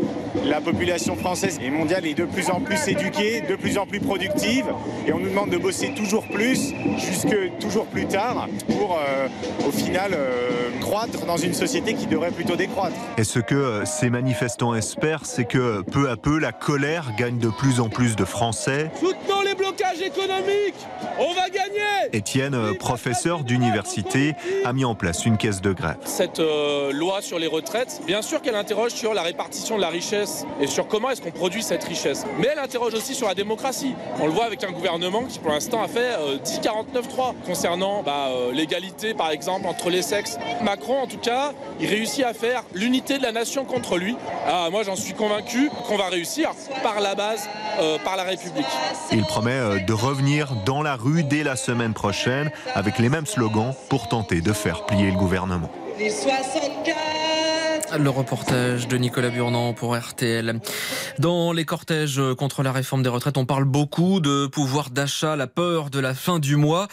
la 0.43 0.59
population 0.59 1.15
française 1.15 1.59
et 1.61 1.69
mondiale 1.69 2.07
est 2.07 2.15
de 2.15 2.25
plus 2.25 2.49
en 2.49 2.59
plus 2.59 2.87
éduquée, 2.87 3.41
de 3.41 3.55
plus 3.55 3.77
en 3.77 3.85
plus 3.85 3.99
productive, 3.99 4.65
et 5.05 5.13
on 5.13 5.19
nous 5.19 5.29
demande 5.29 5.51
de 5.51 5.57
bosser 5.57 5.93
toujours 5.93 6.25
plus, 6.27 6.73
jusque 6.97 7.35
toujours 7.59 7.85
plus 7.85 8.07
tard, 8.07 8.47
pour 8.67 8.97
euh, 8.97 9.27
au 9.67 9.71
final 9.71 10.11
euh, 10.13 10.49
croître 10.79 11.25
dans 11.27 11.37
une 11.37 11.53
société 11.53 11.93
qui 11.93 12.07
devrait 12.07 12.31
plutôt 12.31 12.55
décroître. 12.55 12.95
Et 13.17 13.23
ce 13.23 13.39
que 13.39 13.83
ces 13.85 14.09
manifestants 14.09 14.73
espèrent, 14.73 15.10
c'est 15.23 15.45
que 15.45 15.81
peu 15.81 16.09
à 16.09 16.15
peu, 16.15 16.39
la 16.39 16.51
colère 16.51 17.11
gagne 17.17 17.37
de 17.37 17.49
plus 17.49 17.79
en 17.79 17.89
plus 17.89 18.15
de 18.15 18.25
Français. 18.25 18.91
Économiques 19.99 20.75
On 21.19 21.33
va 21.33 21.49
gagner 21.49 21.81
Étienne, 22.13 22.75
professeur 22.77 23.43
d'université, 23.43 24.35
a 24.65 24.73
mis 24.73 24.85
en 24.85 24.95
place 24.95 25.25
une 25.25 25.37
caisse 25.37 25.61
de 25.61 25.71
grève. 25.73 25.97
Cette 26.05 26.39
euh, 26.39 26.91
loi 26.91 27.21
sur 27.21 27.39
les 27.39 27.47
retraites, 27.47 28.01
bien 28.05 28.21
sûr 28.21 28.41
qu'elle 28.41 28.55
interroge 28.55 28.91
sur 28.91 29.13
la 29.13 29.21
répartition 29.21 29.75
de 29.75 29.81
la 29.81 29.89
richesse 29.89 30.45
et 30.59 30.67
sur 30.67 30.87
comment 30.87 31.09
est-ce 31.09 31.21
qu'on 31.21 31.31
produit 31.31 31.63
cette 31.63 31.83
richesse. 31.83 32.25
Mais 32.39 32.49
elle 32.51 32.59
interroge 32.59 32.93
aussi 32.93 33.13
sur 33.15 33.27
la 33.27 33.35
démocratie. 33.35 33.93
On 34.19 34.27
le 34.27 34.31
voit 34.31 34.45
avec 34.45 34.63
un 34.63 34.71
gouvernement 34.71 35.23
qui 35.23 35.39
pour 35.39 35.51
l'instant 35.51 35.83
a 35.83 35.87
fait 35.87 36.15
euh, 36.19 36.37
10-49-3 36.37 37.33
concernant 37.45 38.03
bah, 38.03 38.29
euh, 38.29 38.51
l'égalité 38.51 39.13
par 39.13 39.31
exemple 39.31 39.67
entre 39.67 39.89
les 39.89 40.01
sexes. 40.01 40.37
Macron 40.63 40.99
en 40.99 41.07
tout 41.07 41.17
cas, 41.17 41.53
il 41.79 41.87
réussit 41.87 42.23
à 42.23 42.33
faire 42.33 42.63
l'unité 42.73 43.17
de 43.17 43.23
la 43.23 43.31
nation 43.31 43.65
contre 43.65 43.97
lui. 43.97 44.15
Ah, 44.47 44.69
moi 44.71 44.83
j'en 44.83 44.95
suis 44.95 45.13
convaincu 45.13 45.69
qu'on 45.87 45.97
va 45.97 46.07
réussir 46.09 46.51
par 46.83 46.99
la 47.01 47.15
base, 47.15 47.47
euh, 47.79 47.97
par 48.03 48.15
la 48.15 48.23
République. 48.23 48.65
Il 49.11 49.23
promet 49.23 49.51
euh, 49.51 49.79
de 49.81 49.93
revenir 49.93 50.53
dans 50.65 50.81
la 50.81 50.95
rue 50.95 51.23
dès 51.23 51.43
la 51.43 51.55
semaine 51.55 51.93
prochaine 51.93 52.51
avec 52.75 52.99
les 52.99 53.09
mêmes 53.09 53.25
slogans 53.25 53.73
pour 53.89 54.07
tenter 54.07 54.41
de 54.41 54.53
faire 54.53 54.85
plier 54.85 55.11
le 55.11 55.17
gouvernement. 55.17 55.69
Les 55.97 56.09
64 56.09 57.20
le 57.97 58.09
reportage 58.09 58.87
de 58.87 58.97
Nicolas 58.97 59.29
Burnand 59.29 59.73
pour 59.73 59.97
RTL. 59.97 60.59
Dans 61.19 61.51
les 61.51 61.65
cortèges 61.65 62.21
contre 62.37 62.63
la 62.63 62.71
réforme 62.71 63.03
des 63.03 63.09
retraites, 63.09 63.37
on 63.37 63.45
parle 63.45 63.65
beaucoup 63.65 64.19
de 64.19 64.47
pouvoir 64.47 64.89
d'achat, 64.89 65.35
la 65.35 65.47
peur 65.47 65.89
de 65.89 65.99
la 65.99 66.13
fin 66.13 66.39
du 66.39 66.55
mois, 66.55 66.87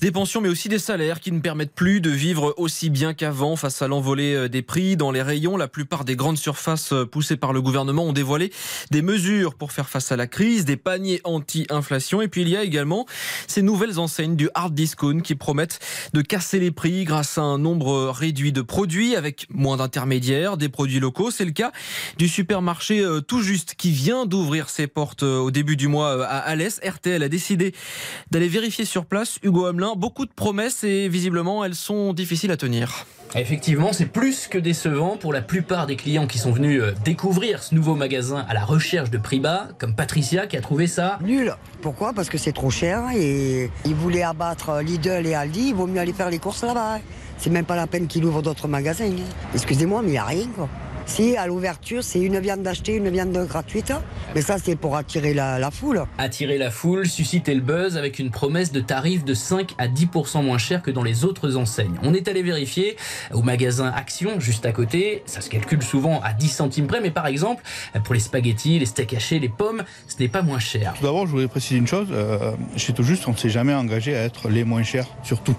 des 0.00 0.10
pensions 0.10 0.40
mais 0.40 0.48
aussi 0.48 0.68
des 0.68 0.78
salaires 0.78 1.20
qui 1.20 1.30
ne 1.30 1.40
permettent 1.40 1.74
plus 1.74 2.00
de 2.00 2.10
vivre 2.10 2.54
aussi 2.56 2.90
bien 2.90 3.14
qu'avant 3.14 3.56
face 3.56 3.80
à 3.82 3.88
l'envolée 3.88 4.48
des 4.48 4.62
prix 4.62 4.96
dans 4.96 5.10
les 5.10 5.22
rayons. 5.22 5.56
La 5.56 5.68
plupart 5.68 6.04
des 6.04 6.16
grandes 6.16 6.38
surfaces 6.38 6.94
poussées 7.12 7.36
par 7.36 7.52
le 7.52 7.62
gouvernement 7.62 8.04
ont 8.04 8.12
dévoilé 8.12 8.52
des 8.90 9.02
mesures 9.02 9.54
pour 9.54 9.72
faire 9.72 9.88
face 9.88 10.10
à 10.10 10.16
la 10.16 10.26
crise, 10.26 10.64
des 10.64 10.76
paniers 10.76 11.20
anti-inflation 11.24 12.22
et 12.22 12.28
puis 12.28 12.42
il 12.42 12.48
y 12.48 12.56
a 12.56 12.64
également 12.64 13.06
ces 13.46 13.62
nouvelles 13.62 13.98
enseignes 13.98 14.36
du 14.36 14.48
hard 14.54 14.74
discount 14.74 15.20
qui 15.20 15.34
promettent 15.34 15.78
de 16.12 16.22
casser 16.22 16.58
les 16.58 16.70
prix 16.70 17.04
grâce 17.04 17.38
à 17.38 17.42
un 17.42 17.58
nombre 17.58 18.10
réduit 18.10 18.52
de 18.52 18.62
produits 18.62 19.16
avec 19.16 19.46
moins 19.50 19.76
d'intermédiaires 19.76 20.39
des 20.56 20.68
produits 20.68 21.00
locaux. 21.00 21.30
C'est 21.30 21.44
le 21.44 21.50
cas 21.50 21.72
du 22.18 22.28
supermarché 22.28 23.00
euh, 23.00 23.20
Tout 23.20 23.42
Juste 23.42 23.74
qui 23.76 23.90
vient 23.90 24.26
d'ouvrir 24.26 24.68
ses 24.68 24.86
portes 24.86 25.22
euh, 25.22 25.38
au 25.38 25.50
début 25.50 25.76
du 25.76 25.88
mois 25.88 26.16
euh, 26.16 26.22
à 26.22 26.38
Alès. 26.38 26.80
RTL 26.84 27.22
a 27.22 27.28
décidé 27.28 27.74
d'aller 28.30 28.48
vérifier 28.48 28.84
sur 28.84 29.04
place. 29.04 29.38
Hugo 29.42 29.66
Hamelin, 29.66 29.94
beaucoup 29.96 30.26
de 30.26 30.32
promesses 30.32 30.84
et 30.84 31.08
visiblement 31.08 31.64
elles 31.64 31.74
sont 31.74 32.12
difficiles 32.12 32.50
à 32.50 32.56
tenir. 32.56 33.06
Effectivement, 33.36 33.92
c'est 33.92 34.06
plus 34.06 34.48
que 34.48 34.58
décevant 34.58 35.16
pour 35.16 35.32
la 35.32 35.40
plupart 35.40 35.86
des 35.86 35.94
clients 35.94 36.26
qui 36.26 36.38
sont 36.38 36.50
venus 36.50 36.82
découvrir 37.04 37.62
ce 37.62 37.76
nouveau 37.76 37.94
magasin 37.94 38.44
à 38.48 38.54
la 38.54 38.64
recherche 38.64 39.08
de 39.08 39.18
prix 39.18 39.38
bas, 39.38 39.68
comme 39.78 39.94
Patricia 39.94 40.48
qui 40.48 40.56
a 40.56 40.60
trouvé 40.60 40.88
ça 40.88 41.18
nul. 41.22 41.54
Pourquoi? 41.80 42.12
Parce 42.12 42.28
que 42.28 42.38
c'est 42.38 42.52
trop 42.52 42.70
cher 42.70 43.04
et 43.14 43.70
ils 43.84 43.94
voulaient 43.94 44.24
abattre 44.24 44.80
Lidl 44.82 45.24
et 45.26 45.34
Aldi, 45.34 45.68
il 45.68 45.74
vaut 45.74 45.86
mieux 45.86 46.00
aller 46.00 46.12
faire 46.12 46.28
les 46.28 46.40
courses 46.40 46.64
là-bas. 46.64 46.98
C'est 47.40 47.48
même 47.50 47.64
pas 47.64 47.76
la 47.76 47.86
peine 47.86 48.06
qu'il 48.06 48.22
ouvre 48.26 48.42
d'autres 48.42 48.68
magasins. 48.68 49.06
Hein. 49.06 49.24
Excusez-moi, 49.54 50.02
mais 50.02 50.08
il 50.08 50.12
n'y 50.12 50.18
a 50.18 50.24
rien, 50.24 50.46
quoi. 50.54 50.68
Si, 51.10 51.36
à 51.36 51.48
l'ouverture, 51.48 52.04
c'est 52.04 52.20
une 52.20 52.38
viande 52.38 52.62
d'achetée, 52.62 52.94
une 52.94 53.10
viande 53.10 53.32
gratuite. 53.32 53.92
Mais 54.36 54.42
ça, 54.42 54.58
c'est 54.62 54.76
pour 54.76 54.94
attirer 54.94 55.34
la, 55.34 55.70
foule. 55.72 56.04
Attirer 56.18 56.56
la 56.56 56.70
foule, 56.70 57.04
susciter 57.08 57.52
le 57.52 57.60
buzz 57.60 57.96
avec 57.96 58.20
une 58.20 58.30
promesse 58.30 58.70
de 58.70 58.80
tarif 58.80 59.24
de 59.24 59.34
5 59.34 59.74
à 59.78 59.88
10% 59.88 60.44
moins 60.44 60.56
cher 60.56 60.82
que 60.82 60.92
dans 60.92 61.02
les 61.02 61.24
autres 61.24 61.56
enseignes. 61.56 61.96
On 62.04 62.14
est 62.14 62.28
allé 62.28 62.44
vérifier 62.44 62.96
au 63.32 63.42
magasin 63.42 63.92
Action, 63.92 64.38
juste 64.38 64.66
à 64.66 64.70
côté. 64.70 65.24
Ça 65.26 65.40
se 65.40 65.50
calcule 65.50 65.82
souvent 65.82 66.20
à 66.20 66.32
10 66.32 66.48
centimes 66.48 66.86
près, 66.86 67.00
mais 67.00 67.10
par 67.10 67.26
exemple, 67.26 67.64
pour 68.04 68.14
les 68.14 68.20
spaghettis, 68.20 68.78
les 68.78 68.86
steaks 68.86 69.14
hachés, 69.14 69.40
les 69.40 69.48
pommes, 69.48 69.82
ce 70.06 70.14
n'est 70.20 70.28
pas 70.28 70.42
moins 70.42 70.60
cher. 70.60 70.94
Tout 70.96 71.04
d'abord, 71.04 71.26
je 71.26 71.32
voulais 71.32 71.48
préciser 71.48 71.76
une 71.76 71.88
chose. 71.88 72.06
Euh, 72.12 72.52
chez 72.76 72.92
Tout 72.92 73.02
Juste, 73.02 73.26
on 73.26 73.32
ne 73.32 73.36
s'est 73.36 73.50
jamais 73.50 73.74
engagé 73.74 74.16
à 74.16 74.22
être 74.22 74.48
les 74.48 74.62
moins 74.62 74.84
chers 74.84 75.08
sur 75.24 75.42
tout. 75.42 75.56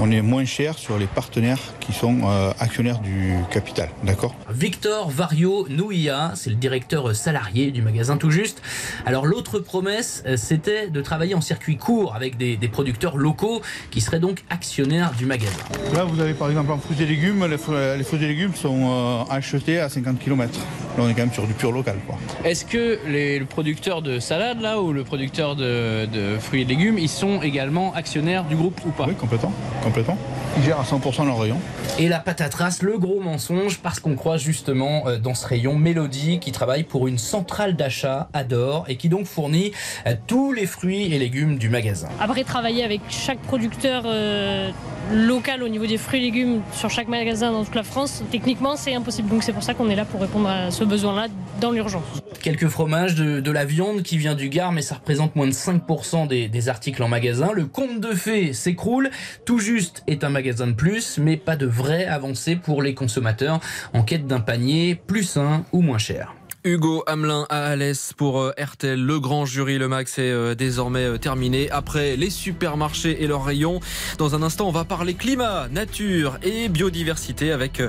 On 0.00 0.10
est 0.10 0.20
moins 0.20 0.44
cher 0.44 0.76
sur 0.76 0.98
les 0.98 1.06
partenaires 1.06 1.60
qui 1.78 1.92
sont 1.92 2.22
euh, 2.24 2.50
actionnaires 2.58 2.98
du 2.98 3.34
capital. 3.52 3.88
D'accord? 4.02 4.34
Victor 4.50 4.79
Vario 4.86 5.66
Nouia, 5.68 6.32
c'est 6.34 6.50
le 6.50 6.56
directeur 6.56 7.14
salarié 7.14 7.70
du 7.70 7.82
magasin 7.82 8.16
Tout 8.16 8.30
Juste. 8.30 8.62
Alors 9.04 9.26
l'autre 9.26 9.58
promesse, 9.58 10.22
euh, 10.26 10.36
c'était 10.36 10.88
de 10.88 11.00
travailler 11.02 11.34
en 11.34 11.40
circuit 11.40 11.76
court 11.76 12.14
avec 12.14 12.36
des, 12.36 12.56
producteurs 12.70 13.16
locaux 13.16 13.60
qui 13.90 14.00
seraient 14.00 14.20
donc 14.20 14.44
actionnaires 14.48 15.12
du 15.18 15.26
magasin. 15.26 15.58
Là, 15.94 16.04
vous 16.04 16.20
avez 16.20 16.34
par 16.34 16.48
exemple 16.48 16.72
en 16.72 16.78
fruits 16.78 16.96
et 17.02 17.06
légumes, 17.06 17.46
les 17.46 17.58
fruits, 17.58 17.76
et 18.24 18.26
légumes 18.26 18.54
sont 18.54 18.90
euh, 18.90 19.22
achetés 19.30 19.80
à 19.80 19.88
50 19.88 20.18
km. 20.18 20.58
Là, 20.96 21.04
on 21.04 21.08
est 21.08 21.14
quand 21.14 21.22
même 21.22 21.32
sur 21.32 21.46
du 21.46 21.52
pur 21.52 21.72
local. 21.72 21.96
Est-ce 22.44 22.64
que 22.64 23.00
les, 23.08 23.38
le 23.38 23.44
producteur 23.44 24.02
de 24.02 24.18
salade 24.18 24.60
là 24.60 24.80
ou 24.80 24.92
le 24.92 25.04
producteur 25.04 25.56
de, 25.56 26.06
de 26.06 26.38
fruits 26.38 26.62
et 26.62 26.64
légumes, 26.64 26.98
ils 26.98 27.08
sont 27.08 27.42
également 27.42 27.92
actionnaires 27.94 28.44
du 28.44 28.56
groupe 28.56 28.80
ou 28.86 28.90
pas? 28.90 29.06
Oui, 29.08 29.14
complètement, 29.14 29.52
complètement. 29.82 30.18
Ils 30.56 30.64
gèrent 30.64 30.80
à 30.80 30.84
100% 30.84 31.26
leur 31.26 31.38
rayon. 31.38 31.58
Et 31.98 32.08
la 32.08 32.18
patatras, 32.18 32.78
le 32.82 32.98
gros 32.98 33.20
mensonge, 33.20 33.78
parce 33.78 34.00
qu'on 34.00 34.16
croit 34.16 34.36
justement 34.36 35.06
euh, 35.06 35.18
dans 35.18 35.34
ce 35.34 35.46
rayon 35.46 35.76
Mélodie 35.76 36.40
qui 36.40 36.50
travaille 36.50 36.82
pour 36.82 37.06
une 37.06 37.18
centrale 37.18 37.76
d'achat 37.76 38.28
à 38.32 38.42
Dor 38.42 38.84
et 38.88 38.96
qui 38.96 39.08
donc 39.08 39.26
fournit 39.26 39.72
euh, 40.06 40.14
tous 40.26 40.52
les 40.52 40.66
fruits 40.66 41.12
et 41.14 41.18
légumes 41.18 41.56
du 41.56 41.68
magasin. 41.68 42.08
Après, 42.20 42.42
travailler 42.42 42.84
avec 42.84 43.00
chaque 43.08 43.38
producteur 43.38 44.02
euh, 44.06 44.70
local 45.12 45.62
au 45.62 45.68
niveau 45.68 45.86
des 45.86 45.98
fruits 45.98 46.20
et 46.20 46.22
légumes 46.22 46.62
sur 46.72 46.90
chaque 46.90 47.08
magasin 47.08 47.52
dans 47.52 47.64
toute 47.64 47.76
la 47.76 47.84
France, 47.84 48.22
techniquement, 48.30 48.76
c'est 48.76 48.94
impossible. 48.94 49.28
Donc 49.28 49.44
c'est 49.44 49.52
pour 49.52 49.62
ça 49.62 49.74
qu'on 49.74 49.88
est 49.88 49.96
là 49.96 50.04
pour 50.04 50.20
répondre 50.20 50.48
à 50.48 50.70
ce 50.70 50.84
besoin-là 50.84 51.28
dans 51.60 51.70
l'urgence. 51.70 52.22
Quelques 52.42 52.68
fromages, 52.68 53.14
de, 53.14 53.50
la 53.50 53.64
viande 53.64 54.02
qui 54.02 54.16
vient 54.16 54.34
du 54.34 54.48
Gard, 54.48 54.72
mais 54.72 54.80
ça 54.80 54.94
représente 54.94 55.36
moins 55.36 55.46
de 55.46 55.52
5% 55.52 56.26
des, 56.26 56.48
des 56.48 56.68
articles 56.70 57.02
en 57.02 57.08
magasin. 57.08 57.52
Le 57.52 57.66
conte 57.66 58.00
de 58.00 58.14
fées 58.14 58.52
s'écroule. 58.54 59.10
Tout 59.44 59.58
juste 59.58 60.02
est 60.06 60.24
un 60.24 60.30
magasin 60.30 60.66
de 60.66 60.72
plus, 60.72 61.18
mais 61.18 61.36
pas 61.36 61.56
de 61.56 61.66
vraie 61.66 62.06
avancée 62.06 62.56
pour 62.56 62.82
les 62.82 62.94
consommateurs 62.94 63.60
en 63.92 64.02
quête 64.02 64.26
d'un 64.26 64.40
panier 64.40 64.94
plus 64.94 65.24
sain 65.24 65.64
ou 65.72 65.82
moins 65.82 65.98
cher. 65.98 66.34
Hugo 66.62 67.02
Hamelin 67.06 67.46
à 67.48 67.64
Alès 67.68 68.12
pour 68.12 68.40
euh, 68.40 68.52
RTL. 68.58 69.00
Le 69.00 69.18
grand 69.18 69.46
jury, 69.46 69.78
le 69.78 69.88
max 69.88 70.18
est 70.18 70.30
euh, 70.30 70.54
désormais 70.54 71.04
euh, 71.04 71.16
terminé. 71.16 71.70
Après 71.70 72.16
les 72.16 72.28
supermarchés 72.28 73.22
et 73.22 73.26
leurs 73.26 73.44
rayons, 73.44 73.80
dans 74.18 74.34
un 74.34 74.42
instant, 74.42 74.68
on 74.68 74.72
va 74.72 74.84
parler 74.84 75.14
climat, 75.14 75.68
nature 75.68 76.38
et 76.42 76.68
biodiversité 76.68 77.50
avec 77.52 77.82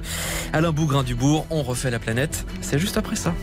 Alain 0.53 0.71
Bougrain-Dubourg. 0.71 1.47
On 1.49 1.63
refait 1.63 1.91
la 1.91 1.99
planète. 1.99 2.45
C'est 2.61 2.79
juste 2.79 2.97
après 2.97 3.17
ça. 3.17 3.33